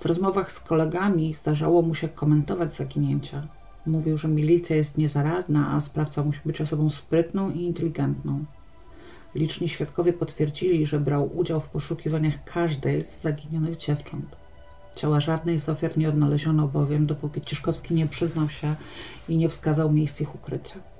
W 0.00 0.06
rozmowach 0.06 0.52
z 0.52 0.60
kolegami 0.60 1.34
zdarzało 1.34 1.82
mu 1.82 1.94
się 1.94 2.08
komentować 2.08 2.74
zaginięcia. 2.74 3.48
Mówił, 3.86 4.18
że 4.18 4.28
milicja 4.28 4.76
jest 4.76 4.98
niezaradna, 4.98 5.72
a 5.72 5.80
sprawca 5.80 6.24
musi 6.24 6.40
być 6.44 6.60
osobą 6.60 6.90
sprytną 6.90 7.50
i 7.50 7.62
inteligentną. 7.62 8.44
Liczni 9.34 9.68
świadkowie 9.68 10.12
potwierdzili, 10.12 10.86
że 10.86 11.00
brał 11.00 11.36
udział 11.38 11.60
w 11.60 11.68
poszukiwaniach 11.68 12.44
każdej 12.44 13.04
z 13.04 13.20
zaginionych 13.20 13.76
dziewcząt. 13.76 14.36
Ciała 14.94 15.20
żadnej 15.20 15.58
z 15.58 15.68
ofiar 15.68 15.98
nie 15.98 16.08
odnaleziono 16.08 16.68
bowiem, 16.68 17.06
dopóki 17.06 17.40
Ciszkowski 17.40 17.94
nie 17.94 18.06
przyznał 18.06 18.48
się 18.48 18.74
i 19.28 19.36
nie 19.36 19.48
wskazał 19.48 19.92
miejsc 19.92 20.20
ich 20.20 20.34
ukrycia. 20.34 20.95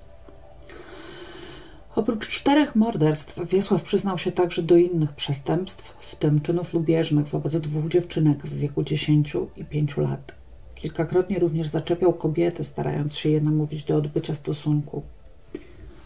Oprócz 1.96 2.28
czterech 2.28 2.76
morderstw 2.76 3.48
Wiesław 3.48 3.82
przyznał 3.82 4.18
się 4.18 4.32
także 4.32 4.62
do 4.62 4.76
innych 4.76 5.12
przestępstw, 5.12 5.94
w 6.00 6.16
tym 6.16 6.40
czynów 6.40 6.74
lubieżnych 6.74 7.28
wobec 7.28 7.56
dwóch 7.56 7.88
dziewczynek 7.88 8.46
w 8.46 8.58
wieku 8.58 8.82
10 8.82 9.36
i 9.56 9.64
5 9.64 9.96
lat. 9.96 10.34
Kilkakrotnie 10.74 11.38
również 11.38 11.68
zaczepiał 11.68 12.12
kobiety, 12.12 12.64
starając 12.64 13.16
się 13.16 13.28
je 13.28 13.40
namówić 13.40 13.84
do 13.84 13.96
odbycia 13.96 14.34
stosunku. 14.34 15.02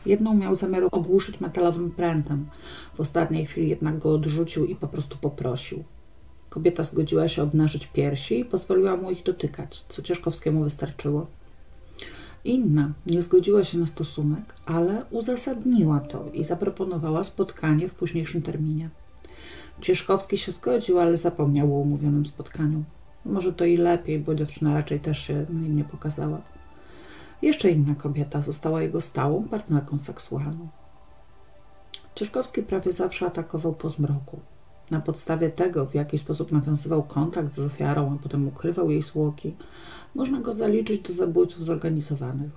Jedną 0.06 0.34
miał 0.34 0.56
zamiar 0.56 0.82
ogłuszyć 0.90 1.40
metalowym 1.40 1.90
prętem. 1.90 2.46
W 2.94 3.00
ostatniej 3.00 3.46
chwili 3.46 3.68
jednak 3.68 3.98
go 3.98 4.14
odrzucił 4.14 4.66
i 4.66 4.76
po 4.76 4.88
prostu 4.88 5.18
poprosił. 5.18 5.84
Kobieta 6.48 6.82
zgodziła 6.82 7.28
się 7.28 7.42
obnażyć 7.42 7.86
piersi 7.86 8.40
i 8.40 8.44
pozwoliła 8.44 8.96
mu 8.96 9.10
ich 9.10 9.22
dotykać, 9.22 9.84
co 9.88 10.02
Cieszkowskiemu 10.02 10.64
wystarczyło. 10.64 11.26
Inna 12.44 12.92
nie 13.06 13.22
zgodziła 13.22 13.64
się 13.64 13.78
na 13.78 13.86
stosunek, 13.86 14.54
ale 14.66 15.04
uzasadniła 15.10 16.00
to 16.00 16.24
i 16.32 16.44
zaproponowała 16.44 17.24
spotkanie 17.24 17.88
w 17.88 17.94
późniejszym 17.94 18.42
terminie. 18.42 18.90
Cieszkowski 19.80 20.38
się 20.38 20.52
zgodził, 20.52 20.98
ale 20.98 21.16
zapomniał 21.16 21.76
o 21.76 21.78
umówionym 21.78 22.26
spotkaniu. 22.26 22.84
Może 23.24 23.52
to 23.52 23.64
i 23.64 23.76
lepiej, 23.76 24.18
bo 24.18 24.34
dziewczyna 24.34 24.74
raczej 24.74 25.00
też 25.00 25.18
się 25.18 25.46
nie 25.50 25.84
pokazała. 25.84 26.40
Jeszcze 27.42 27.70
inna 27.70 27.94
kobieta 27.94 28.42
została 28.42 28.82
jego 28.82 29.00
stałą 29.00 29.48
partnerką 29.48 29.98
seksualną. 29.98 30.68
Cieszkowski 32.14 32.62
prawie 32.62 32.92
zawsze 32.92 33.26
atakował 33.26 33.72
po 33.72 33.90
zmroku. 33.90 34.40
Na 34.90 35.00
podstawie 35.00 35.50
tego, 35.50 35.86
w 35.86 35.94
jaki 35.94 36.18
sposób 36.18 36.52
nawiązywał 36.52 37.02
kontakt 37.02 37.54
z 37.54 37.58
ofiarą, 37.58 38.14
a 38.14 38.22
potem 38.22 38.48
ukrywał 38.48 38.90
jej 38.90 39.02
zwłoki, 39.02 39.54
można 40.14 40.40
go 40.40 40.52
zaliczyć 40.52 41.02
do 41.02 41.12
zabójców 41.12 41.64
zorganizowanych. 41.64 42.50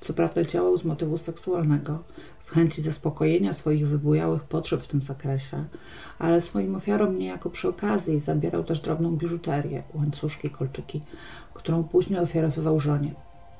Co 0.00 0.12
prawda 0.12 0.42
działał 0.42 0.76
z 0.76 0.84
motywu 0.84 1.18
seksualnego, 1.18 1.98
z 2.40 2.50
chęci 2.50 2.82
zaspokojenia 2.82 3.52
swoich 3.52 3.88
wybujałych 3.88 4.44
potrzeb 4.44 4.82
w 4.82 4.86
tym 4.86 5.02
zakresie, 5.02 5.64
ale 6.18 6.40
swoim 6.40 6.76
ofiarom 6.76 7.18
niejako 7.18 7.50
przy 7.50 7.68
okazji 7.68 8.20
zabierał 8.20 8.64
też 8.64 8.80
drobną 8.80 9.16
biżuterię, 9.16 9.82
łańcuszki, 9.94 10.50
kolczyki, 10.50 11.00
którą 11.54 11.84
później 11.84 12.20
ofiarowywał 12.20 12.80
żonie. 12.80 13.14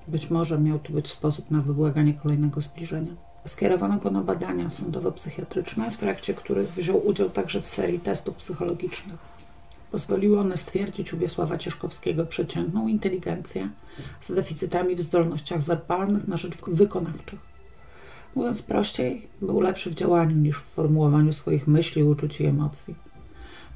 Być 0.08 0.30
może 0.30 0.58
miał 0.58 0.78
to 0.78 0.92
być 0.92 1.08
sposób 1.08 1.50
na 1.50 1.60
wybłaganie 1.60 2.14
kolejnego 2.14 2.60
zbliżenia. 2.60 3.25
Skierowano 3.46 3.98
go 3.98 4.10
na 4.10 4.20
badania 4.20 4.70
sądowo-psychiatryczne, 4.70 5.90
w 5.90 5.96
trakcie 5.96 6.34
których 6.34 6.72
wziął 6.72 7.06
udział 7.06 7.30
także 7.30 7.60
w 7.60 7.66
serii 7.66 8.00
testów 8.00 8.36
psychologicznych. 8.36 9.36
Pozwoliły 9.90 10.40
one 10.40 10.56
stwierdzić 10.56 11.14
u 11.14 11.18
Wiesława 11.18 11.58
Cieszkowskiego 11.58 12.26
przeciętną 12.26 12.88
inteligencję 12.88 13.70
z 14.20 14.32
deficytami 14.32 14.94
w 14.96 15.02
zdolnościach 15.02 15.62
werbalnych 15.62 16.28
na 16.28 16.36
rzecz 16.36 16.56
wykonawczych. 16.66 17.40
Mówiąc 18.34 18.62
prościej, 18.62 19.28
był 19.42 19.60
lepszy 19.60 19.90
w 19.90 19.94
działaniu 19.94 20.36
niż 20.36 20.56
w 20.56 20.64
formułowaniu 20.64 21.32
swoich 21.32 21.66
myśli, 21.66 22.02
uczuć 22.02 22.40
i 22.40 22.44
emocji. 22.44 22.94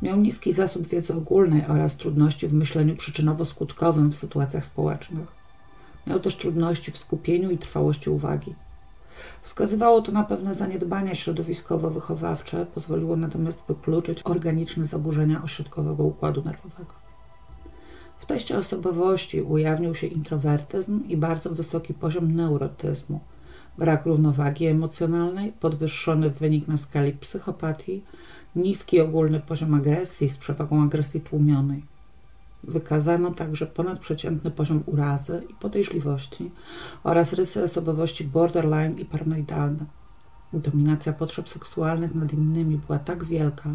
Miał 0.03 0.21
niski 0.21 0.53
zasób 0.53 0.87
wiedzy 0.87 1.15
ogólnej 1.15 1.67
oraz 1.67 1.97
trudności 1.97 2.49
w 2.49 2.55
myśleniu 2.55 2.95
przyczynowo-skutkowym 2.95 4.11
w 4.11 4.17
sytuacjach 4.17 4.65
społecznych. 4.65 5.29
Miał 6.07 6.21
też 6.21 6.37
trudności 6.37 6.93
w 6.93 6.99
skupieniu 6.99 7.51
i 7.51 7.59
trwałości 7.59 8.11
uwagi. 8.11 8.55
Wskazywało 9.43 10.03
to 10.03 10.13
na 10.13 10.25
pewne 10.25 10.55
zaniedbania 10.55 11.13
środowiskowo-wychowawcze, 11.15 12.67
pozwoliło 12.67 13.17
natomiast 13.17 13.67
wykluczyć 13.69 14.23
organiczne 14.25 14.87
zaburzenia 14.87 15.43
ośrodkowego 15.43 16.05
układu 16.05 16.43
nerwowego. 16.45 16.95
W 18.19 18.27
teście 18.27 18.59
osobowości 18.59 19.43
ujawnił 19.43 19.95
się 19.95 20.07
introwertyzm 20.07 21.09
i 21.09 21.17
bardzo 21.17 21.51
wysoki 21.51 21.95
poziom 21.95 22.35
neurotyzmu, 22.35 23.21
brak 23.79 24.07
równowagi 24.07 24.67
emocjonalnej, 24.67 25.53
podwyższony 25.53 26.31
wynik 26.31 26.69
na 26.69 26.77
skali 26.77 27.13
psychopatii, 27.13 28.05
niski 28.57 29.01
ogólny 29.01 29.41
poziom 29.41 29.75
agresji 29.75 30.29
z 30.29 30.39
przewagą 30.39 30.83
agresji 30.83 31.21
tłumionej. 31.21 31.83
Wykazano 32.65 33.31
także 33.31 33.67
ponadprzeciętny 33.67 34.51
poziom 34.51 34.83
urazy 34.87 35.43
i 35.51 35.55
podejrzliwości 35.55 36.51
oraz 37.05 37.33
rysy 37.33 37.63
osobowości 37.63 38.25
borderline 38.25 38.99
i 38.99 39.05
paranoidalne. 39.05 39.85
Dominacja 40.53 41.13
potrzeb 41.13 41.49
seksualnych 41.49 42.15
nad 42.15 42.33
innymi 42.33 42.81
była 42.87 42.99
tak 42.99 43.25
wielka, 43.25 43.71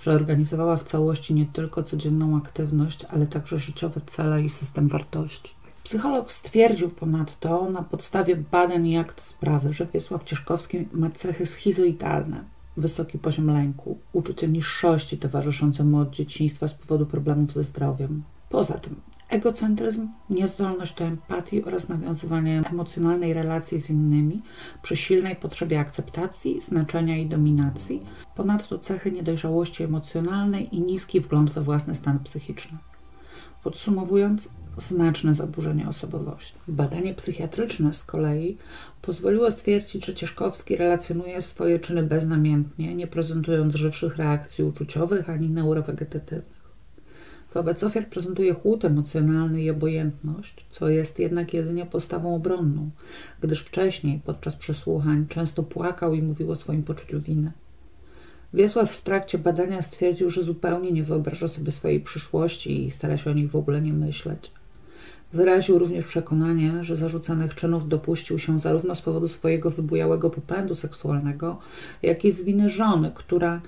że 0.00 0.12
organizowała 0.12 0.76
w 0.76 0.82
całości 0.82 1.34
nie 1.34 1.46
tylko 1.46 1.82
codzienną 1.82 2.36
aktywność, 2.36 3.04
ale 3.04 3.26
także 3.26 3.58
życiowe 3.58 4.00
cele 4.06 4.42
i 4.42 4.48
system 4.48 4.88
wartości. 4.88 5.54
Psycholog 5.84 6.32
stwierdził 6.32 6.90
ponadto 6.90 7.70
na 7.70 7.82
podstawie 7.82 8.36
badań 8.36 8.86
i 8.86 8.98
akt 8.98 9.20
sprawy, 9.20 9.72
że 9.72 9.86
Wiesław 9.86 10.24
Cieszkowski 10.24 10.88
ma 10.92 11.10
cechy 11.10 11.46
schizoidalne, 11.46 12.44
wysoki 12.76 13.18
poziom 13.18 13.46
lęku, 13.46 13.98
uczucie 14.12 14.48
niższości 14.48 15.18
towarzyszące 15.18 15.84
mu 15.84 15.98
od 15.98 16.10
dzieciństwa 16.10 16.68
z 16.68 16.74
powodu 16.74 17.06
problemów 17.06 17.52
ze 17.52 17.64
zdrowiem. 17.64 18.22
Poza 18.48 18.78
tym 18.78 19.00
egocentryzm, 19.28 20.08
niezdolność 20.30 20.94
do 20.94 21.04
empatii 21.04 21.64
oraz 21.64 21.88
nawiązywanie 21.88 22.62
emocjonalnej 22.70 23.32
relacji 23.32 23.78
z 23.78 23.90
innymi 23.90 24.42
przy 24.82 24.96
silnej 24.96 25.36
potrzebie 25.36 25.80
akceptacji, 25.80 26.60
znaczenia 26.60 27.16
i 27.16 27.26
dominacji, 27.26 28.02
ponadto 28.36 28.78
cechy 28.78 29.12
niedojrzałości 29.12 29.82
emocjonalnej 29.82 30.76
i 30.76 30.80
niski 30.80 31.20
wgląd 31.20 31.50
we 31.50 31.60
własny 31.60 31.96
stan 31.96 32.18
psychiczny. 32.18 32.78
Podsumowując, 33.62 34.48
znaczne 34.76 35.34
zaburzenia 35.34 35.88
osobowości. 35.88 36.54
Badanie 36.68 37.14
psychiatryczne 37.14 37.92
z 37.92 38.04
kolei 38.04 38.56
pozwoliło 39.02 39.50
stwierdzić, 39.50 40.06
że 40.06 40.14
Cieszkowski 40.14 40.76
relacjonuje 40.76 41.42
swoje 41.42 41.78
czyny 41.78 42.02
beznamiętnie, 42.02 42.94
nie 42.94 43.06
prezentując 43.06 43.74
żywszych 43.74 44.16
reakcji 44.16 44.64
uczuciowych 44.64 45.30
ani 45.30 45.48
neurowegetatywnych. 45.48 46.64
Wobec 47.54 47.84
ofiar 47.84 48.08
prezentuje 48.08 48.54
chłód 48.54 48.84
emocjonalny 48.84 49.62
i 49.62 49.70
obojętność, 49.70 50.66
co 50.70 50.88
jest 50.88 51.18
jednak 51.18 51.54
jedynie 51.54 51.86
postawą 51.86 52.34
obronną, 52.34 52.90
gdyż 53.40 53.60
wcześniej, 53.60 54.20
podczas 54.24 54.56
przesłuchań, 54.56 55.26
często 55.28 55.62
płakał 55.62 56.14
i 56.14 56.22
mówił 56.22 56.50
o 56.50 56.54
swoim 56.54 56.82
poczuciu 56.82 57.20
winy. 57.20 57.52
Wiesław 58.54 58.92
w 58.92 59.02
trakcie 59.02 59.38
badania 59.38 59.82
stwierdził, 59.82 60.30
że 60.30 60.42
zupełnie 60.42 60.92
nie 60.92 61.02
wyobraża 61.02 61.48
sobie 61.48 61.72
swojej 61.72 62.00
przyszłości 62.00 62.84
i 62.84 62.90
stara 62.90 63.16
się 63.16 63.30
o 63.30 63.34
niej 63.34 63.48
w 63.48 63.56
ogóle 63.56 63.80
nie 63.80 63.92
myśleć. 63.92 64.50
Wyraził 65.34 65.78
również 65.78 66.04
przekonanie, 66.06 66.84
że 66.84 66.96
zarzucanych 66.96 67.54
czynów 67.54 67.88
dopuścił 67.88 68.38
się 68.38 68.58
zarówno 68.58 68.94
z 68.94 69.02
powodu 69.02 69.28
swojego 69.28 69.70
wybujałego 69.70 70.30
popędu 70.30 70.74
seksualnego, 70.74 71.58
jak 72.02 72.24
i 72.24 72.30
z 72.30 72.42
winy 72.42 72.70
żony, 72.70 73.12
która 73.14 73.60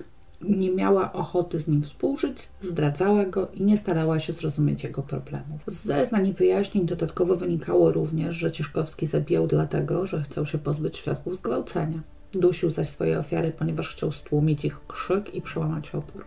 nie 0.43 0.71
miała 0.71 1.13
ochoty 1.13 1.59
z 1.59 1.69
nim 1.69 1.83
współżyć, 1.83 2.49
zdradzała 2.63 3.25
go 3.25 3.49
i 3.55 3.63
nie 3.65 3.77
starała 3.77 4.21
się 4.21 4.33
zrozumieć 4.33 4.85
jego 4.85 5.03
problemów. 5.03 5.61
Z 5.67 5.85
zeznań 5.85 6.29
i 6.29 6.33
wyjaśnień 6.33 6.87
dodatkowo 6.87 7.37
wynikało 7.37 7.93
również, 7.93 8.37
że 8.37 8.53
Cieszkowski 8.53 9.07
zabijał 9.07 9.47
dlatego, 9.47 10.07
że 10.07 10.23
chciał 10.23 10.47
się 10.47 10.59
pozbyć 10.59 10.97
świadków 10.97 11.37
zgwałcenia. 11.37 12.01
Dusił 12.33 12.71
zaś 12.71 12.89
swoje 12.89 13.19
ofiary, 13.19 13.53
ponieważ 13.59 13.95
chciał 13.95 14.13
stłumić 14.13 14.65
ich 14.65 14.87
krzyk 14.87 15.35
i 15.35 15.43
przełamać 15.43 15.95
opór. 15.95 16.25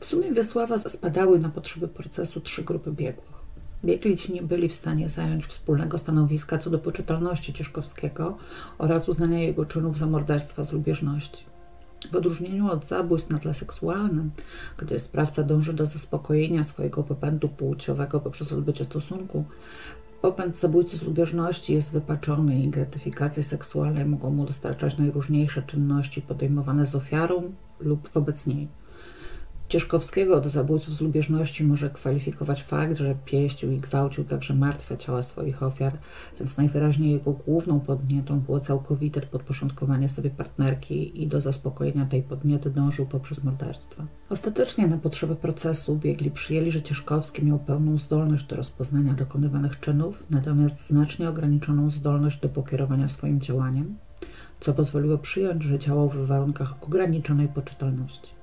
W 0.00 0.04
sumie 0.04 0.32
Wiesława 0.32 0.78
spadały 0.78 1.38
na 1.38 1.48
potrzeby 1.48 1.88
procesu 1.88 2.40
trzy 2.40 2.64
grupy 2.64 2.92
biegłych. 2.92 3.35
Biegli 3.84 4.16
ci 4.16 4.32
nie 4.32 4.42
byli 4.42 4.68
w 4.68 4.74
stanie 4.74 5.08
zająć 5.08 5.46
wspólnego 5.46 5.98
stanowiska 5.98 6.58
co 6.58 6.70
do 6.70 6.78
poczytalności 6.78 7.52
Cieszkowskiego 7.52 8.36
oraz 8.78 9.08
uznania 9.08 9.38
jego 9.38 9.64
czynów 9.64 9.98
za 9.98 10.06
morderstwa 10.06 10.64
z 10.64 10.72
lubieżności. 10.72 11.44
W 12.12 12.16
odróżnieniu 12.16 12.70
od 12.70 12.86
zabójstw 12.86 13.30
na 13.30 13.38
tle 13.38 13.54
seksualnym, 13.54 14.30
gdzie 14.78 14.98
sprawca 14.98 15.42
dąży 15.42 15.72
do 15.72 15.86
zaspokojenia 15.86 16.64
swojego 16.64 17.02
popędu 17.02 17.48
płciowego 17.48 18.20
poprzez 18.20 18.52
odbycie 18.52 18.84
stosunku, 18.84 19.44
popęd 20.22 20.58
zabójcy 20.58 20.96
z 20.96 21.02
lubieżności 21.02 21.74
jest 21.74 21.92
wypaczony 21.92 22.60
i 22.62 22.68
gratyfikacje 22.68 23.42
seksualne 23.42 24.06
mogą 24.06 24.30
mu 24.30 24.44
dostarczać 24.44 24.98
najróżniejsze 24.98 25.62
czynności 25.62 26.22
podejmowane 26.22 26.86
z 26.86 26.94
ofiarą 26.94 27.52
lub 27.80 28.08
wobec 28.08 28.46
niej. 28.46 28.68
Cieszkowskiego 29.68 30.40
do 30.40 30.50
zabójców 30.50 30.94
z 30.94 31.00
lubieżności 31.00 31.64
może 31.64 31.90
kwalifikować 31.90 32.62
fakt, 32.62 32.96
że 32.96 33.14
pieścił 33.24 33.72
i 33.72 33.76
gwałcił 33.76 34.24
także 34.24 34.54
martwe 34.54 34.98
ciała 34.98 35.22
swoich 35.22 35.62
ofiar, 35.62 35.98
więc 36.38 36.56
najwyraźniej 36.56 37.12
jego 37.12 37.32
główną 37.32 37.80
podnietą 37.80 38.40
było 38.40 38.60
całkowite 38.60 39.20
podporządkowanie 39.20 40.08
sobie 40.08 40.30
partnerki 40.30 41.22
i 41.22 41.26
do 41.26 41.40
zaspokojenia 41.40 42.06
tej 42.06 42.22
podniety 42.22 42.70
dążył 42.70 43.06
poprzez 43.06 43.44
morderstwo. 43.44 44.04
Ostatecznie 44.30 44.86
na 44.86 44.96
potrzeby 44.96 45.36
procesu 45.36 45.96
biegli 45.96 46.30
przyjęli, 46.30 46.70
że 46.70 46.82
Cieszkowski 46.82 47.44
miał 47.44 47.58
pełną 47.58 47.98
zdolność 47.98 48.46
do 48.46 48.56
rozpoznania 48.56 49.14
dokonywanych 49.14 49.80
czynów, 49.80 50.26
natomiast 50.30 50.86
znacznie 50.86 51.28
ograniczoną 51.28 51.90
zdolność 51.90 52.40
do 52.40 52.48
pokierowania 52.48 53.08
swoim 53.08 53.40
działaniem, 53.40 53.98
co 54.60 54.74
pozwoliło 54.74 55.18
przyjąć, 55.18 55.62
że 55.62 55.78
działał 55.78 56.08
w 56.08 56.26
warunkach 56.26 56.74
ograniczonej 56.80 57.48
poczytalności. 57.48 58.36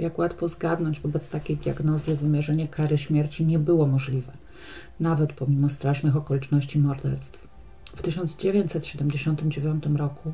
Jak 0.00 0.18
łatwo 0.18 0.48
zgadnąć, 0.48 1.00
wobec 1.00 1.28
takiej 1.28 1.56
diagnozy 1.56 2.16
wymierzenie 2.16 2.68
kary 2.68 2.98
śmierci 2.98 3.46
nie 3.46 3.58
było 3.58 3.86
możliwe, 3.86 4.32
nawet 5.00 5.32
pomimo 5.32 5.68
strasznych 5.68 6.16
okoliczności 6.16 6.78
morderstw. 6.78 7.52
W 7.96 8.02
1979 8.02 9.84
roku 9.96 10.32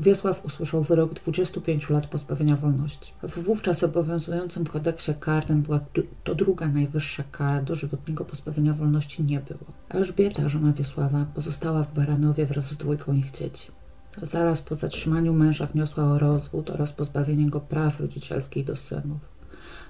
Wiesław 0.00 0.44
usłyszał 0.44 0.82
wyrok 0.82 1.14
25 1.14 1.90
lat 1.90 2.06
pozbawienia 2.06 2.56
wolności. 2.56 3.12
W 3.22 3.42
wówczas 3.42 3.84
obowiązującym 3.84 4.66
kodeksie 4.66 5.12
karnym 5.20 5.62
była 5.62 5.80
to 6.24 6.34
druga 6.34 6.68
najwyższa 6.68 7.24
kara 7.32 7.62
dożywotniego 7.62 8.24
pozbawienia 8.24 8.74
wolności 8.74 9.22
nie 9.22 9.40
było. 9.40 9.72
Elżbieta, 9.88 10.48
żona 10.48 10.72
Wiesława, 10.72 11.26
pozostała 11.34 11.82
w 11.82 11.94
Baranowie 11.94 12.46
wraz 12.46 12.70
z 12.70 12.76
dwójką 12.76 13.12
ich 13.12 13.30
dzieci. 13.30 13.77
Zaraz 14.22 14.62
po 14.62 14.74
zatrzymaniu 14.74 15.32
męża 15.32 15.66
wniosła 15.66 16.04
o 16.04 16.18
rozwód 16.18 16.70
oraz 16.70 16.92
pozbawienie 16.92 17.50
go 17.50 17.60
praw 17.60 18.00
rodzicielskich 18.00 18.64
do 18.64 18.76
synów. 18.76 19.18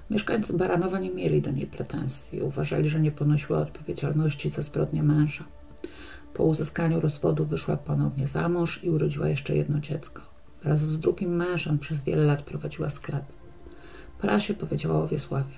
Mieszkańcy 0.09 0.57
Baranowa 0.57 0.99
nie 0.99 1.11
mieli 1.11 1.41
do 1.41 1.51
niej 1.51 1.67
pretensji. 1.67 2.41
Uważali, 2.41 2.89
że 2.89 2.99
nie 2.99 3.11
ponosiła 3.11 3.59
odpowiedzialności 3.59 4.49
za 4.49 4.61
zbrodnię 4.61 5.03
męża. 5.03 5.43
Po 6.33 6.43
uzyskaniu 6.43 6.99
rozwodu 6.99 7.45
wyszła 7.45 7.77
ponownie 7.77 8.27
za 8.27 8.49
mąż 8.49 8.83
i 8.83 8.89
urodziła 8.89 9.27
jeszcze 9.27 9.55
jedno 9.55 9.79
dziecko. 9.79 10.21
Wraz 10.63 10.79
z 10.79 10.99
drugim 10.99 11.35
mężem 11.35 11.79
przez 11.79 12.03
wiele 12.03 12.25
lat 12.25 12.41
prowadziła 12.41 12.89
sklep. 12.89 13.23
Prasie 14.21 14.53
powiedziała 14.53 15.03
o 15.03 15.07
Wiesławie. 15.07 15.57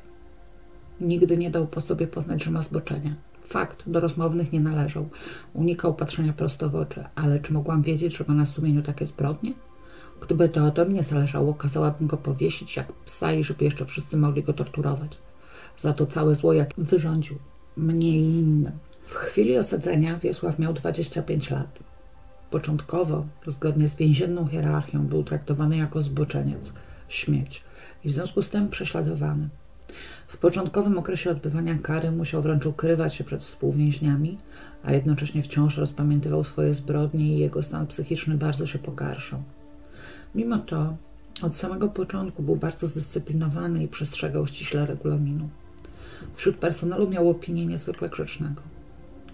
Nigdy 1.02 1.38
nie 1.38 1.52
dał 1.52 1.68
po 1.68 1.82
sobie 1.82 2.08
poznać, 2.08 2.44
że 2.44 2.52
ma 2.52 2.62
zboczenia. 2.62 3.16
Fakt, 3.52 3.84
do 3.88 4.00
rozmownych 4.00 4.54
nie 4.54 4.60
należał. 4.60 5.10
Unikał 5.54 5.94
patrzenia 5.94 6.34
prosto 6.34 6.70
w 6.70 6.76
oczy. 6.76 7.04
Ale 7.16 7.40
czy 7.40 7.54
mogłam 7.54 7.82
wiedzieć, 7.82 8.18
że 8.18 8.26
ma 8.28 8.34
na 8.34 8.46
sumieniu 8.46 8.82
takie 8.82 9.06
zbrodnie? 9.06 9.54
Gdyby 10.22 10.50
to 10.50 10.66
ode 10.66 10.86
mnie 10.86 11.04
zależało, 11.04 11.54
kazałabym 11.54 12.08
go 12.08 12.18
powiesić 12.18 12.78
jak 12.78 12.94
psa 12.94 13.34
i 13.34 13.44
żeby 13.44 13.66
jeszcze 13.66 13.86
wszyscy 13.86 14.18
mogli 14.18 14.44
go 14.44 14.54
torturować. 14.54 15.18
Za 15.78 15.94
to 15.94 16.06
całe 16.06 16.36
zło, 16.36 16.54
jak 16.54 16.74
wyrządził. 16.78 17.38
Mnie 17.78 18.18
i 18.18 18.40
innym. 18.40 18.72
W 19.06 19.16
chwili 19.16 19.58
osadzenia 19.58 20.20
Wiesław 20.20 20.60
miał 20.60 20.74
25 20.74 21.50
lat. 21.50 21.80
Początkowo, 22.52 23.26
zgodnie 23.48 23.88
z 23.88 23.96
więzienną 23.96 24.48
hierarchią, 24.48 25.08
był 25.08 25.24
traktowany 25.24 25.78
jako 25.78 26.02
zboczeniec, 26.02 26.74
śmieć 27.08 27.64
i 28.04 28.10
w 28.10 28.12
związku 28.12 28.42
z 28.42 28.50
tym 28.50 28.70
prześladowany. 28.70 29.50
W 30.28 30.38
początkowym 30.38 30.98
okresie 30.98 31.32
odbywania 31.32 31.78
kary 31.78 32.12
musiał 32.12 32.42
wręcz 32.42 32.66
ukrywać 32.66 33.16
się 33.16 33.24
przed 33.24 33.42
współwięźniami, 33.42 34.38
a 34.84 34.92
jednocześnie 34.92 35.44
wciąż 35.44 35.78
rozpamiętywał 35.78 36.44
swoje 36.44 36.74
zbrodnie 36.74 37.36
i 37.36 37.40
jego 37.40 37.64
stan 37.64 37.88
psychiczny 37.88 38.38
bardzo 38.38 38.66
się 38.66 38.80
pogarszał. 38.80 39.44
Mimo 40.36 40.58
to 40.58 40.96
od 41.42 41.56
samego 41.56 41.88
początku 41.88 42.44
był 42.44 42.56
bardzo 42.56 42.88
zdyscyplinowany 42.88 43.84
i 43.84 43.88
przestrzegał 43.88 44.48
ściśle 44.48 44.86
regulaminu. 44.86 45.50
Wśród 46.36 46.58
personelu 46.58 47.10
miał 47.10 47.30
opinię 47.30 47.66
niezwykle 47.66 48.10
grzecznego. 48.10 48.62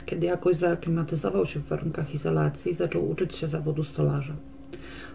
Kiedy 0.06 0.28
jakoś 0.28 0.56
zaaklimatyzował 0.56 1.46
się 1.46 1.60
w 1.60 1.68
warunkach 1.68 2.14
izolacji, 2.14 2.74
zaczął 2.74 3.10
uczyć 3.10 3.36
się 3.36 3.48
zawodu 3.48 3.84
stolarza. 3.84 4.36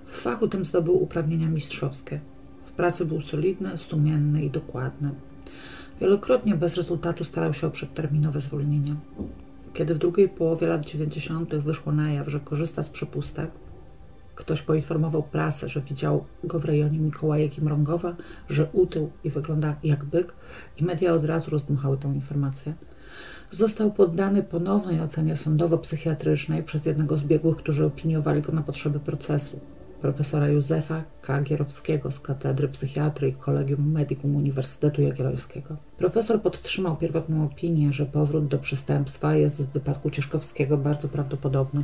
W 0.06 0.16
fachu 0.16 0.48
tym 0.48 0.64
zdobył 0.64 1.02
uprawnienia 1.02 1.48
mistrzowskie. 1.48 2.20
W 2.64 2.70
pracy 2.70 3.04
był 3.04 3.20
solidny, 3.20 3.78
sumienny 3.78 4.44
i 4.44 4.50
dokładny. 4.50 5.10
Wielokrotnie 6.02 6.54
bez 6.54 6.76
rezultatu 6.76 7.24
starał 7.24 7.54
się 7.54 7.66
o 7.66 7.70
przedterminowe 7.70 8.40
zwolnienie. 8.40 8.94
Kiedy 9.72 9.94
w 9.94 9.98
drugiej 9.98 10.28
połowie 10.28 10.66
lat 10.66 10.86
90. 10.86 11.54
wyszło 11.54 11.92
na 11.92 12.12
jaw, 12.12 12.28
że 12.28 12.40
korzysta 12.40 12.82
z 12.82 12.90
przepustek, 12.90 13.50
ktoś 14.34 14.62
poinformował 14.62 15.22
prasę, 15.22 15.68
że 15.68 15.80
widział 15.80 16.24
go 16.44 16.60
w 16.60 16.64
rejonie 16.64 16.98
Mikołajek 16.98 17.58
i 17.58 17.62
Mrągowa, 17.62 18.16
że 18.48 18.68
utył 18.72 19.10
i 19.24 19.30
wygląda 19.30 19.76
jak 19.84 20.04
byk 20.04 20.34
i 20.78 20.84
media 20.84 21.12
od 21.12 21.24
razu 21.24 21.50
rozdmuchały 21.50 21.98
tę 21.98 22.08
informację. 22.08 22.74
Został 23.50 23.92
poddany 23.92 24.42
ponownej 24.42 25.00
ocenie 25.00 25.36
sądowo-psychiatrycznej 25.36 26.62
przez 26.62 26.86
jednego 26.86 27.16
z 27.16 27.22
biegłych, 27.22 27.56
którzy 27.56 27.86
opiniowali 27.86 28.42
go 28.42 28.52
na 28.52 28.62
potrzeby 28.62 29.00
procesu 29.00 29.60
profesora 30.02 30.48
Józefa 30.48 31.02
Kagierowskiego 31.22 32.10
z 32.10 32.20
Katedry 32.20 32.68
Psychiatry 32.68 33.28
i 33.28 33.32
Kolegium 33.32 33.92
Medicum 33.92 34.36
Uniwersytetu 34.36 35.02
Jagiellońskiego. 35.02 35.76
Profesor 35.98 36.42
podtrzymał 36.42 36.96
pierwotną 36.96 37.44
opinię, 37.44 37.92
że 37.92 38.06
powrót 38.06 38.46
do 38.46 38.58
przestępstwa 38.58 39.34
jest 39.34 39.64
w 39.64 39.72
wypadku 39.72 40.10
Cieszkowskiego 40.10 40.76
bardzo 40.76 41.08
prawdopodobny 41.08 41.82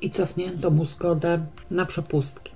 i 0.00 0.10
cofnięto 0.10 0.70
mu 0.70 0.84
zgodę 0.84 1.46
na 1.70 1.86
przepustki. 1.86 2.52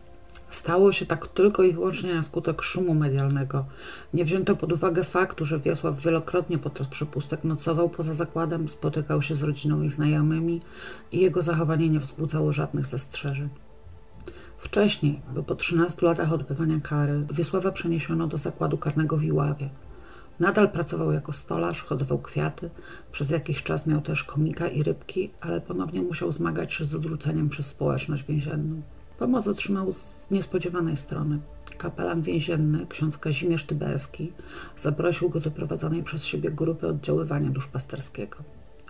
Stało 0.50 0.92
się 0.92 1.06
tak 1.06 1.28
tylko 1.28 1.62
i 1.62 1.72
wyłącznie 1.72 2.14
na 2.14 2.22
skutek 2.22 2.62
szumu 2.62 2.94
medialnego. 2.94 3.64
Nie 4.14 4.24
wzięto 4.24 4.56
pod 4.56 4.72
uwagę 4.72 5.04
faktu, 5.04 5.44
że 5.44 5.58
Wiesław 5.58 6.02
wielokrotnie 6.02 6.58
podczas 6.58 6.88
przepustek 6.88 7.44
nocował 7.44 7.88
poza 7.88 8.14
zakładem, 8.14 8.68
spotykał 8.68 9.22
się 9.22 9.34
z 9.34 9.42
rodziną 9.42 9.82
i 9.82 9.90
znajomymi 9.90 10.60
i 11.12 11.20
jego 11.20 11.42
zachowanie 11.42 11.88
nie 11.88 12.00
wzbudzało 12.00 12.52
żadnych 12.52 12.86
zastrzeżeń. 12.86 13.48
Wcześniej, 14.74 15.20
bo 15.34 15.42
po 15.42 15.54
13 15.54 16.06
latach 16.06 16.32
odbywania 16.32 16.80
kary, 16.80 17.26
Wiesława 17.32 17.72
przeniesiono 17.72 18.26
do 18.26 18.36
zakładu 18.36 18.78
karnego 18.78 19.16
w 19.16 19.24
Iławie. 19.24 19.68
Nadal 20.40 20.70
pracował 20.70 21.12
jako 21.12 21.32
stolarz, 21.32 21.82
hodował 21.82 22.18
kwiaty, 22.18 22.70
przez 23.12 23.30
jakiś 23.30 23.62
czas 23.62 23.86
miał 23.86 24.00
też 24.00 24.24
komika 24.24 24.68
i 24.68 24.82
rybki, 24.82 25.30
ale 25.40 25.60
ponownie 25.60 26.02
musiał 26.02 26.32
zmagać 26.32 26.72
się 26.72 26.84
z 26.84 26.94
odrzuceniem 26.94 27.48
przez 27.48 27.66
społeczność 27.66 28.24
więzienną. 28.24 28.82
Pomoc 29.18 29.46
otrzymał 29.46 29.92
z 29.92 30.30
niespodziewanej 30.30 30.96
strony. 30.96 31.38
Kapelan 31.78 32.22
więzienny, 32.22 32.86
ksiądz 32.86 33.18
Kazimierz 33.18 33.64
Tyberski, 33.64 34.32
zaprosił 34.76 35.30
go 35.30 35.40
do 35.40 35.50
prowadzonej 35.50 36.02
przez 36.02 36.24
siebie 36.24 36.50
grupy 36.50 36.86
oddziaływania 36.86 37.50
duszpasterskiego. 37.50 38.36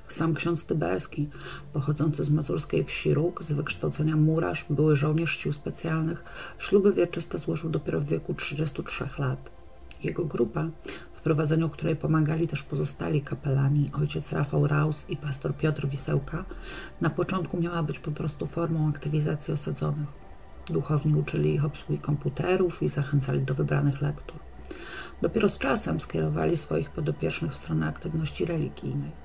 Sam 0.08 0.34
ksiądz 0.34 0.66
Tyberski, 0.66 1.28
pochodzący 1.72 2.24
z 2.24 2.30
mazurskiej 2.30 2.84
wsi 2.84 3.14
Róg, 3.14 3.42
z 3.42 3.52
wykształcenia 3.52 4.16
murarz, 4.16 4.66
były 4.70 4.96
żołnierz 4.96 5.38
sił 5.38 5.52
specjalnych, 5.52 6.24
śluby 6.58 6.92
wieczyste 6.92 7.38
złożył 7.38 7.70
dopiero 7.70 8.00
w 8.00 8.06
wieku 8.06 8.34
33 8.34 9.08
lat. 9.18 9.50
Jego 10.02 10.24
grupa 10.24 10.66
prowadzeniu 11.24 11.68
której 11.68 11.96
pomagali 11.96 12.48
też 12.48 12.62
pozostali 12.62 13.22
kapelani, 13.22 13.86
ojciec 14.00 14.32
Rafał 14.32 14.66
Raus 14.66 15.10
i 15.10 15.16
pastor 15.16 15.56
Piotr 15.56 15.86
Wisełka, 15.86 16.44
na 17.00 17.10
początku 17.10 17.60
miała 17.60 17.82
być 17.82 17.98
po 17.98 18.10
prostu 18.10 18.46
formą 18.46 18.88
aktywizacji 18.88 19.54
osadzonych. 19.54 20.08
Duchowni 20.66 21.14
uczyli 21.14 21.54
ich 21.54 21.64
obsługi 21.64 21.98
komputerów 21.98 22.82
i 22.82 22.88
zachęcali 22.88 23.40
do 23.40 23.54
wybranych 23.54 24.02
lektur. 24.02 24.38
Dopiero 25.22 25.48
z 25.48 25.58
czasem 25.58 26.00
skierowali 26.00 26.56
swoich 26.56 26.90
podopiecznych 26.90 27.52
w 27.52 27.56
stronę 27.56 27.86
aktywności 27.86 28.44
religijnej. 28.44 29.23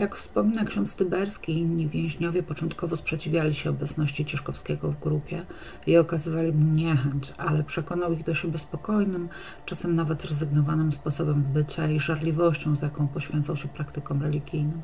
Jak 0.00 0.16
wspomina 0.16 0.64
ksiądz 0.64 0.96
Tyberski, 0.96 1.52
inni 1.52 1.88
więźniowie 1.88 2.42
początkowo 2.42 2.96
sprzeciwiali 2.96 3.54
się 3.54 3.70
obecności 3.70 4.24
Cieszkowskiego 4.24 4.92
w 4.92 5.00
grupie 5.00 5.46
i 5.86 5.96
okazywali 5.96 6.52
mu 6.52 6.74
niechęć, 6.74 7.32
ale 7.38 7.64
przekonał 7.64 8.12
ich 8.12 8.24
do 8.24 8.34
siebie 8.34 8.58
spokojnym, 8.58 9.28
czasem 9.66 9.94
nawet 9.94 10.22
zrezygnowanym 10.22 10.92
sposobem 10.92 11.42
bycia 11.42 11.90
i 11.90 12.00
żarliwością, 12.00 12.76
z 12.76 12.82
jaką 12.82 13.08
poświęcał 13.08 13.56
się 13.56 13.68
praktykom 13.68 14.22
religijnym. 14.22 14.82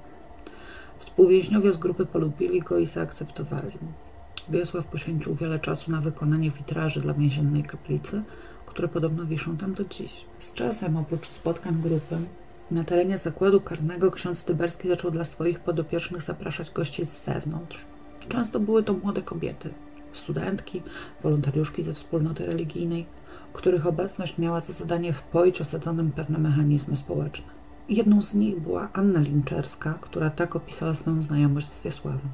Współwięźniowie 0.98 1.72
z 1.72 1.76
grupy 1.76 2.06
polubili 2.06 2.60
go 2.60 2.78
i 2.78 2.86
zaakceptowali. 2.86 3.78
Wiesław 4.48 4.86
poświęcił 4.86 5.34
wiele 5.34 5.58
czasu 5.58 5.90
na 5.90 6.00
wykonanie 6.00 6.50
witraży 6.50 7.00
dla 7.00 7.14
więziennej 7.14 7.62
kaplicy, 7.62 8.22
które 8.66 8.88
podobno 8.88 9.24
wiszą 9.24 9.56
tam 9.56 9.74
do 9.74 9.84
dziś. 9.84 10.24
Z 10.38 10.54
czasem, 10.54 10.96
oprócz 10.96 11.26
spotkań 11.26 11.82
grupy, 11.82 12.18
na 12.74 12.84
terenie 12.84 13.18
zakładu 13.18 13.60
karnego 13.60 14.10
ksiądz 14.10 14.44
Tyberski 14.44 14.88
zaczął 14.88 15.10
dla 15.10 15.24
swoich 15.24 15.60
podopiecznych 15.60 16.22
zapraszać 16.22 16.70
gości 16.70 17.04
z 17.04 17.24
zewnątrz. 17.24 17.84
Często 18.28 18.60
były 18.60 18.82
to 18.82 18.92
młode 18.92 19.22
kobiety, 19.22 19.74
studentki, 20.12 20.82
wolontariuszki 21.22 21.82
ze 21.82 21.94
wspólnoty 21.94 22.46
religijnej, 22.46 23.06
których 23.52 23.86
obecność 23.86 24.38
miała 24.38 24.60
za 24.60 24.72
zadanie 24.72 25.12
wpoić 25.12 25.60
osadzonym 25.60 26.12
pewne 26.12 26.38
mechanizmy 26.38 26.96
społeczne. 26.96 27.46
Jedną 27.88 28.22
z 28.22 28.34
nich 28.34 28.60
była 28.60 28.88
Anna 28.92 29.20
Linczerska, 29.20 29.98
która 30.00 30.30
tak 30.30 30.56
opisała 30.56 30.94
swoją 30.94 31.22
znajomość 31.22 31.66
z 31.66 31.82
Wiesławem. 31.82 32.28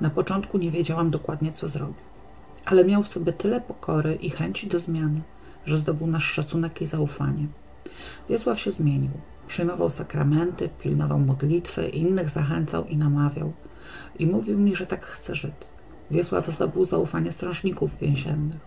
Na 0.00 0.10
początku 0.10 0.58
nie 0.58 0.70
wiedziałam 0.70 1.10
dokładnie, 1.10 1.52
co 1.52 1.68
zrobił, 1.68 1.94
ale 2.64 2.84
miał 2.84 3.02
w 3.02 3.08
sobie 3.08 3.32
tyle 3.32 3.60
pokory 3.60 4.14
i 4.14 4.30
chęci 4.30 4.66
do 4.66 4.80
zmiany, 4.80 5.20
że 5.66 5.78
zdobył 5.78 6.06
nasz 6.06 6.24
szacunek 6.32 6.82
i 6.82 6.86
zaufanie– 6.86 7.46
Wiesław 8.28 8.60
się 8.60 8.70
zmienił. 8.70 9.10
Przyjmował 9.46 9.90
sakramenty, 9.90 10.68
pilnował 10.82 11.18
modlitwy, 11.18 11.88
innych 11.88 12.30
zachęcał 12.30 12.84
i 12.84 12.96
namawiał. 12.96 13.52
I 14.18 14.26
mówił 14.26 14.58
mi, 14.58 14.76
że 14.76 14.86
tak 14.86 15.06
chce 15.06 15.34
żyć. 15.34 15.54
Wiesław 16.10 16.46
zdobył 16.46 16.84
zaufanie 16.84 17.32
strażników 17.32 17.98
więziennych. 17.98 18.60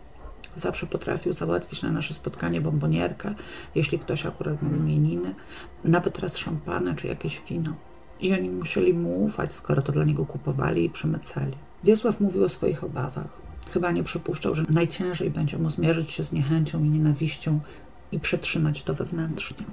Zawsze 0.55 0.87
potrafił 0.87 1.33
załatwić 1.33 1.81
na 1.81 1.91
nasze 1.91 2.13
spotkanie 2.13 2.61
bombonierkę, 2.61 3.33
jeśli 3.75 3.99
ktoś 3.99 4.25
akurat 4.25 4.61
miał 4.61 4.75
imieniny, 4.75 5.35
nawet 5.83 6.19
raz 6.19 6.37
szampana 6.37 6.95
czy 6.95 7.07
jakieś 7.07 7.41
wino. 7.49 7.73
I 8.19 8.33
oni 8.33 8.49
musieli 8.49 8.93
mu 8.93 9.23
ufać, 9.23 9.53
skoro 9.53 9.81
to 9.81 9.91
dla 9.91 10.03
niego 10.03 10.25
kupowali 10.25 10.85
i 10.85 10.89
przemycali. 10.89 11.53
Wiesław 11.83 12.19
mówił 12.19 12.43
o 12.43 12.49
swoich 12.49 12.83
obawach. 12.83 13.41
Chyba 13.73 13.91
nie 13.91 14.03
przypuszczał, 14.03 14.55
że 14.55 14.63
najciężej 14.69 15.31
będzie 15.31 15.57
mu 15.57 15.69
zmierzyć 15.69 16.11
się 16.11 16.23
z 16.23 16.31
niechęcią 16.31 16.83
i 16.83 16.89
nienawiścią 16.89 17.59
i 18.11 18.19
przetrzymać 18.19 18.83
to 18.83 18.93
wewnętrznie. 18.93 19.65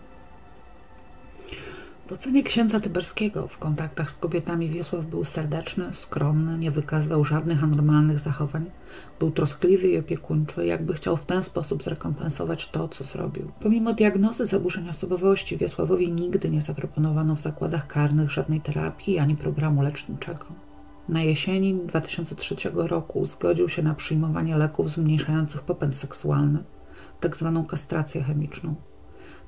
W 2.09 2.13
ocenie 2.13 2.43
księdza 2.43 2.81
Tyberskiego 2.81 3.49
w 3.49 3.59
kontaktach 3.59 4.11
z 4.11 4.17
kobietami 4.17 4.69
Wiesław 4.69 5.07
był 5.07 5.25
serdeczny, 5.25 5.85
skromny, 5.93 6.59
nie 6.59 6.71
wykazywał 6.71 7.25
żadnych 7.25 7.65
anormalnych 7.65 8.19
zachowań, 8.19 8.71
był 9.19 9.31
troskliwy 9.31 9.89
i 9.89 9.99
opiekuńczy, 9.99 10.67
jakby 10.67 10.95
chciał 10.95 11.17
w 11.17 11.27
ten 11.27 11.43
sposób 11.43 11.83
zrekompensować 11.83 12.69
to, 12.69 12.89
co 12.89 13.05
zrobił. 13.05 13.51
Pomimo 13.61 13.95
diagnozy 13.95 14.47
zaburzeń 14.47 14.89
osobowości, 14.89 15.57
Wiesławowi 15.57 16.13
nigdy 16.13 16.51
nie 16.51 16.63
zaproponowano 16.63 17.37
w 17.37 17.41
zakładach 17.41 17.87
karnych 17.87 18.31
żadnej 18.31 18.61
terapii 18.61 19.19
ani 19.19 19.37
programu 19.37 19.83
leczniczego. 19.83 20.47
Na 21.09 21.23
jesieni 21.23 21.75
2003 21.75 22.57
roku 22.75 23.25
zgodził 23.25 23.69
się 23.69 23.83
na 23.83 23.95
przyjmowanie 23.95 24.57
leków 24.57 24.91
zmniejszających 24.91 25.63
popęd 25.63 25.97
seksualny 25.97 26.65
tak 27.21 27.37
zwaną 27.37 27.67
kastrację 27.67 28.23
chemiczną. 28.23 28.75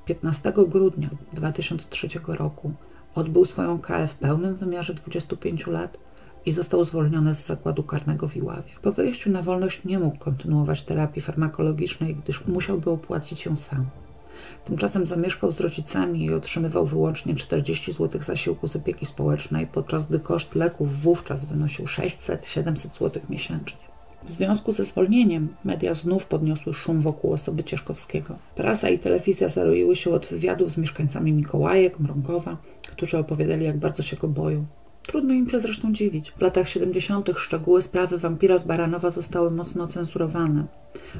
15 0.05 0.53
grudnia 0.67 1.09
2003 1.33 2.07
roku 2.27 2.71
odbył 3.15 3.45
swoją 3.45 3.79
karę 3.79 4.07
w 4.07 4.15
pełnym 4.15 4.55
wymiarze 4.55 4.93
25 4.93 5.67
lat 5.67 5.97
i 6.45 6.51
został 6.51 6.83
zwolniony 6.83 7.33
z 7.33 7.45
zakładu 7.45 7.83
karnego 7.83 8.27
w 8.27 8.35
Iławie. 8.35 8.71
Po 8.81 8.91
wyjściu 8.91 9.29
na 9.31 9.41
wolność 9.41 9.83
nie 9.83 9.99
mógł 9.99 10.17
kontynuować 10.17 10.83
terapii 10.83 11.21
farmakologicznej, 11.21 12.15
gdyż 12.15 12.47
musiałby 12.47 12.89
opłacić 12.89 13.45
ją 13.45 13.55
sam. 13.55 13.85
Tymczasem 14.65 15.07
zamieszkał 15.07 15.51
z 15.51 15.59
rodzicami 15.59 16.25
i 16.25 16.33
otrzymywał 16.33 16.85
wyłącznie 16.85 17.35
40 17.35 17.93
zł 17.93 18.21
zasiłku 18.21 18.67
z 18.67 18.75
opieki 18.75 19.05
społecznej, 19.05 19.67
podczas 19.67 20.05
gdy 20.05 20.19
koszt 20.19 20.55
leków 20.55 21.01
wówczas 21.01 21.45
wynosił 21.45 21.85
600-700 21.85 22.99
zł 22.99 23.23
miesięcznie. 23.29 23.90
W 24.25 24.31
związku 24.31 24.71
ze 24.71 24.85
zwolnieniem 24.85 25.47
media 25.63 25.93
znów 25.93 26.25
podniosły 26.25 26.73
szum 26.73 27.01
wokół 27.01 27.33
osoby 27.33 27.63
Cieszkowskiego. 27.63 28.35
Prasa 28.55 28.89
i 28.89 28.99
telewizja 28.99 29.49
zaroiły 29.49 29.95
się 29.95 30.11
od 30.11 30.25
wywiadów 30.25 30.71
z 30.71 30.77
mieszkańcami 30.77 31.33
Mikołajek, 31.33 31.99
Mrągowa, 31.99 32.57
którzy 32.91 33.17
opowiadali, 33.17 33.65
jak 33.65 33.77
bardzo 33.77 34.03
się 34.03 34.17
go 34.17 34.27
boją. 34.27 34.65
Trudno 35.07 35.33
im 35.33 35.49
się 35.49 35.59
zresztą 35.59 35.93
dziwić. 35.93 36.31
W 36.31 36.41
latach 36.41 36.69
70. 36.69 37.29
szczegóły 37.35 37.81
sprawy 37.81 38.17
wampira 38.17 38.57
z 38.57 38.63
Baranowa 38.63 39.09
zostały 39.09 39.51
mocno 39.51 39.87
cenzurowane. 39.87 40.65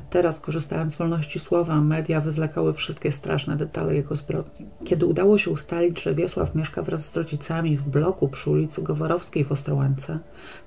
Teraz, 0.10 0.40
korzystając 0.40 0.94
z 0.94 0.98
wolności 0.98 1.40
słowa, 1.40 1.82
media 1.82 2.22
wywlekały 2.22 2.74
wszystkie 2.74 3.12
straszne 3.12 3.56
detale 3.56 3.96
jego 3.96 4.16
zbrodni. 4.16 4.66
Kiedy 4.86 5.06
udało 5.06 5.38
się 5.38 5.52
ustalić, 5.52 6.02
że 6.02 6.16
Wiesław 6.16 6.56
mieszka 6.56 6.82
wraz 6.82 7.06
z 7.06 7.18
rodzicami 7.18 7.78
w 7.78 7.90
bloku 7.90 8.28
przy 8.28 8.50
ulicy 8.50 8.82
Goworowskiej 8.82 9.46
w 9.46 9.52
Ostrołęce, 9.52 10.20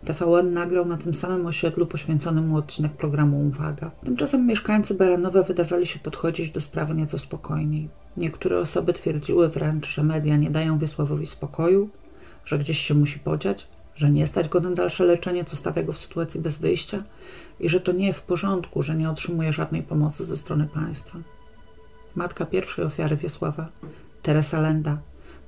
TVN 0.04 0.52
nagrał 0.52 0.86
na 0.86 0.96
tym 0.96 1.14
samym 1.14 1.46
osiedlu 1.46 1.86
poświęcony 1.86 2.40
mu 2.40 2.56
odcinek 2.56 2.92
programu 2.92 3.46
Uwaga. 3.46 3.90
Tymczasem 4.04 4.46
mieszkańcy 4.46 4.94
Baranowa 4.94 5.42
wydawali 5.42 5.86
się 5.86 5.98
podchodzić 5.98 6.50
do 6.50 6.60
sprawy 6.60 6.94
nieco 6.94 7.18
spokojniej. 7.18 7.88
Niektóre 8.16 8.58
osoby 8.58 8.92
twierdziły 8.92 9.48
wręcz, 9.48 9.88
że 9.88 10.02
media 10.02 10.36
nie 10.36 10.50
dają 10.50 10.78
Wiesławowi 10.78 11.26
spokoju, 11.26 11.90
że 12.44 12.58
gdzieś 12.58 12.78
się 12.78 12.94
musi 12.94 13.18
podziać, 13.18 13.68
że 13.94 14.10
nie 14.10 14.26
stać 14.26 14.48
go 14.48 14.60
na 14.60 14.70
dalsze 14.70 15.04
leczenie, 15.04 15.44
co 15.44 15.56
stawia 15.56 15.82
go 15.82 15.92
w 15.92 15.98
sytuacji 15.98 16.40
bez 16.40 16.58
wyjścia 16.58 17.02
i 17.60 17.68
że 17.68 17.80
to 17.80 17.92
nie 17.92 18.12
w 18.12 18.22
porządku, 18.22 18.82
że 18.82 18.96
nie 18.96 19.10
otrzymuje 19.10 19.52
żadnej 19.52 19.82
pomocy 19.82 20.24
ze 20.24 20.36
strony 20.36 20.68
państwa. 20.74 21.18
Matka 22.14 22.46
pierwszej 22.46 22.84
ofiary 22.84 23.16
Wiesława, 23.16 23.68
Teresa 24.22 24.60
Lenda, 24.60 24.98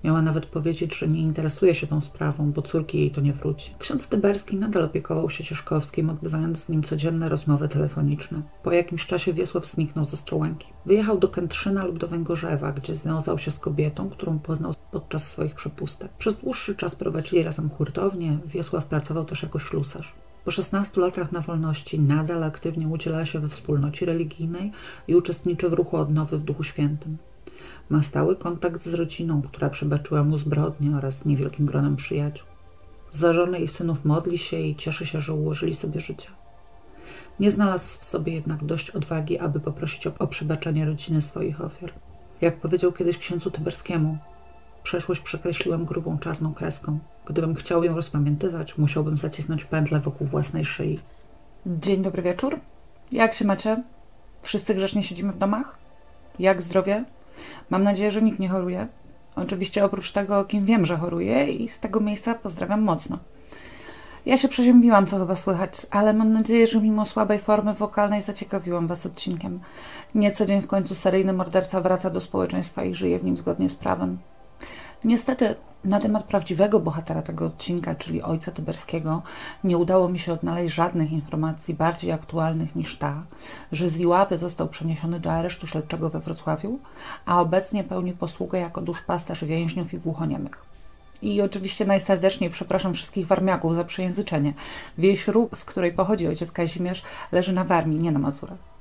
Miała 0.07 0.23
nawet 0.23 0.47
powiedzieć, 0.47 0.97
że 0.99 1.09
nie 1.09 1.21
interesuje 1.21 1.75
się 1.75 1.87
tą 1.87 2.01
sprawą, 2.01 2.53
bo 2.53 2.63
córki 2.63 2.99
jej 2.99 3.11
to 3.11 3.21
nie 3.21 3.33
wróci. 3.33 3.75
Ksiądz 3.79 4.09
Tyberski 4.09 4.57
nadal 4.57 4.83
opiekował 4.83 5.31
się 5.31 5.45
Cieszkowskim, 5.45 6.11
odbywając 6.11 6.65
z 6.65 6.69
nim 6.69 6.83
codzienne 6.83 7.29
rozmowy 7.29 7.69
telefoniczne. 7.69 8.43
Po 8.63 8.73
jakimś 8.73 9.07
czasie 9.07 9.33
Wiesław 9.33 9.67
zniknął 9.67 10.05
ze 10.05 10.17
Strołęki. 10.17 10.69
Wyjechał 10.87 11.19
do 11.19 11.29
Kętrzyna 11.29 11.85
lub 11.85 11.99
do 11.99 12.09
Węgorzewa, 12.09 12.73
gdzie 12.73 12.95
związał 12.95 13.39
się 13.39 13.51
z 13.51 13.59
kobietą, 13.59 14.11
którą 14.11 14.39
poznał 14.39 14.73
podczas 14.93 15.31
swoich 15.31 15.55
przepustek. 15.55 16.13
Przez 16.19 16.37
dłuższy 16.37 16.75
czas 16.75 16.95
prowadzili 16.95 17.43
razem 17.43 17.71
hurtownię, 17.71 18.39
Wiesław 18.47 18.87
pracował 18.87 19.25
też 19.25 19.43
jako 19.43 19.59
ślusarz. 19.59 20.15
Po 20.45 20.51
16 20.51 21.01
latach 21.01 21.33
na 21.33 21.41
wolności 21.41 22.01
nadal 22.01 22.45
aktywnie 22.45 22.89
udziela 22.89 23.27
się 23.27 23.39
we 23.39 23.49
wspólnocie 23.49 24.07
religijnej 24.07 24.73
i 25.09 25.15
uczestniczy 25.15 25.69
w 25.69 25.73
ruchu 25.73 25.97
odnowy 25.97 26.39
w 26.39 26.43
Duchu 26.43 26.63
Świętym. 26.63 27.19
Ma 27.91 28.03
stały 28.03 28.37
kontakt 28.37 28.83
z 28.83 28.95
rodziną, 28.95 29.43
która 29.43 29.71
przebaczyła 29.71 30.25
mu 30.25 30.37
zbrodnie 30.37 30.97
oraz 30.97 31.25
niewielkim 31.25 31.67
gronem 31.67 31.97
przyjaciół. 31.97 32.49
Za 33.11 33.33
żonę 33.33 33.61
i 33.61 33.69
synów 33.69 34.05
modli 34.05 34.39
się 34.39 34.61
i 34.61 34.77
cieszy 34.77 35.07
się, 35.07 35.21
że 35.21 35.35
ułożyli 35.35 35.75
sobie 35.75 36.01
życie. 36.01 36.29
Nie 37.41 37.51
znalazł 37.51 37.99
w 38.01 38.05
sobie 38.05 38.33
jednak 38.33 38.65
dość 38.65 38.91
odwagi, 38.91 39.39
aby 39.39 39.61
poprosić 39.61 40.07
o, 40.07 40.13
o 40.19 40.27
przebaczenie 40.27 40.85
rodziny 40.85 41.23
swoich 41.23 41.61
ofiar. 41.61 41.93
Jak 42.41 42.61
powiedział 42.61 42.93
kiedyś 42.93 43.19
księdzu 43.19 43.51
Tyberskiemu, 43.51 44.19
przeszłość 44.83 45.21
przekreśliłem 45.21 45.85
grubą 45.85 46.19
czarną 46.19 46.55
kreską. 46.55 46.99
Gdybym 47.27 47.55
chciał 47.55 47.85
ją 47.85 47.97
rozpamiętywać, 47.97 48.79
musiałbym 48.79 49.19
zacisnąć 49.19 49.65
pętlę 49.65 50.01
wokół 50.01 50.27
własnej 50.27 50.65
szyi. 50.65 50.99
Dzień 51.67 52.03
dobry 52.03 52.23
wieczór. 52.23 52.61
Jak 53.13 53.35
się 53.35 53.45
macie? 53.45 53.83
Wszyscy 54.43 54.75
grzecznie 54.75 55.03
siedzimy 55.03 55.33
w 55.33 55.39
domach? 55.39 55.79
Jak 56.39 56.63
zdrowie? 56.63 57.05
Mam 57.71 57.83
nadzieję, 57.83 58.11
że 58.11 58.23
nikt 58.23 58.39
nie 58.39 58.49
choruje. 58.49 58.87
Oczywiście 59.37 59.85
oprócz 59.85 60.13
tego, 60.13 60.45
kim 60.45 60.65
wiem, 60.65 60.85
że 60.85 60.97
choruje 60.97 61.49
i 61.51 61.69
z 61.69 61.81
tego 61.81 62.01
miejsca 62.01 62.35
pozdrawiam 62.35 62.83
mocno. 62.83 63.19
Ja 64.27 64.37
się 64.37 64.49
przeziębiłam, 64.49 65.07
co 65.07 65.19
chyba 65.19 65.37
słychać, 65.37 65.73
ale 65.91 66.13
mam 66.13 66.33
nadzieję, 66.33 66.67
że 66.67 66.81
mimo 66.81 67.07
słabej 67.07 67.39
formy 67.39 67.75
wokalnej 67.75 68.23
zaciekawiłam 68.23 68.87
Was 68.87 69.07
odcinkiem. 69.07 69.61
Nie 70.15 70.31
co 70.31 70.47
dzień 70.47 70.63
w 70.63 70.67
końcu 70.67 70.95
seryjny 70.95 71.33
morderca 71.33 71.81
wraca 71.81 72.11
do 72.11 72.21
społeczeństwa 72.21 72.85
i 72.85 72.95
żyje 72.95 73.19
w 73.19 73.25
nim 73.25 73.37
zgodnie 73.37 73.69
z 73.69 73.75
prawem. 73.75 74.19
Niestety 75.05 75.55
na 75.85 76.01
temat 76.01 76.25
prawdziwego 76.25 76.81
bohatera 76.81 77.23
tego 77.23 77.47
odcinka, 77.47 77.95
czyli 77.95 78.23
ojca 78.23 78.53
Tyberskiego, 78.53 79.23
nie 79.65 79.79
udało 79.79 80.09
mi 80.09 80.19
się 80.19 80.33
odnaleźć 80.33 80.75
żadnych 80.75 81.13
informacji 81.13 81.75
bardziej 81.75 82.13
aktualnych 82.13 82.77
niż 82.77 82.99
ta, 82.99 83.23
że 83.73 83.89
z 83.89 84.01
Iławy 84.01 84.39
został 84.39 84.69
przeniesiony 84.69 85.21
do 85.21 85.33
aresztu 85.33 85.67
śledczego 85.67 86.11
we 86.11 86.21
Wrocławiu, 86.21 86.79
a 87.27 87.41
obecnie 87.41 87.85
pełni 87.85 88.13
posługę 88.13 88.59
jako 88.59 88.81
duszpasterz 88.81 89.45
więźniów 89.45 89.95
i 89.95 89.99
głuchoniemych. 89.99 90.65
I 91.23 91.43
oczywiście 91.43 91.85
najserdeczniej 91.85 92.51
przepraszam 92.51 92.95
wszystkich 92.95 93.27
warmiaków 93.27 93.75
za 93.75 93.85
przejęzyczenie. 93.85 94.55
Wieś 94.99 95.29
Róg, 95.29 95.59
z 95.59 95.65
której 95.65 95.93
pochodzi 95.93 96.29
ojciec 96.29 96.53
Kazimierz, 96.53 97.03
leży 97.33 97.53
na 97.53 97.65
Warmii, 97.65 98.01
nie 98.01 98.13
na 98.13 98.19
Mazurach. 98.19 98.76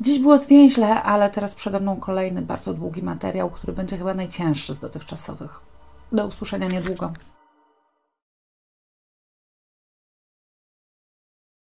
Dziś 0.00 0.18
było 0.18 0.38
zwięźle, 0.38 1.02
ale 1.02 1.30
teraz 1.30 1.54
przede 1.54 1.80
mną 1.80 1.96
kolejny 1.96 2.42
bardzo 2.42 2.74
długi 2.74 3.02
materiał, 3.02 3.50
który 3.50 3.72
będzie 3.72 3.98
chyba 3.98 4.14
najcięższy 4.14 4.74
z 4.74 4.78
dotychczasowych. 4.78 5.60
Do 6.12 6.26
usłyszenia 6.26 6.68
niedługo. 6.68 7.12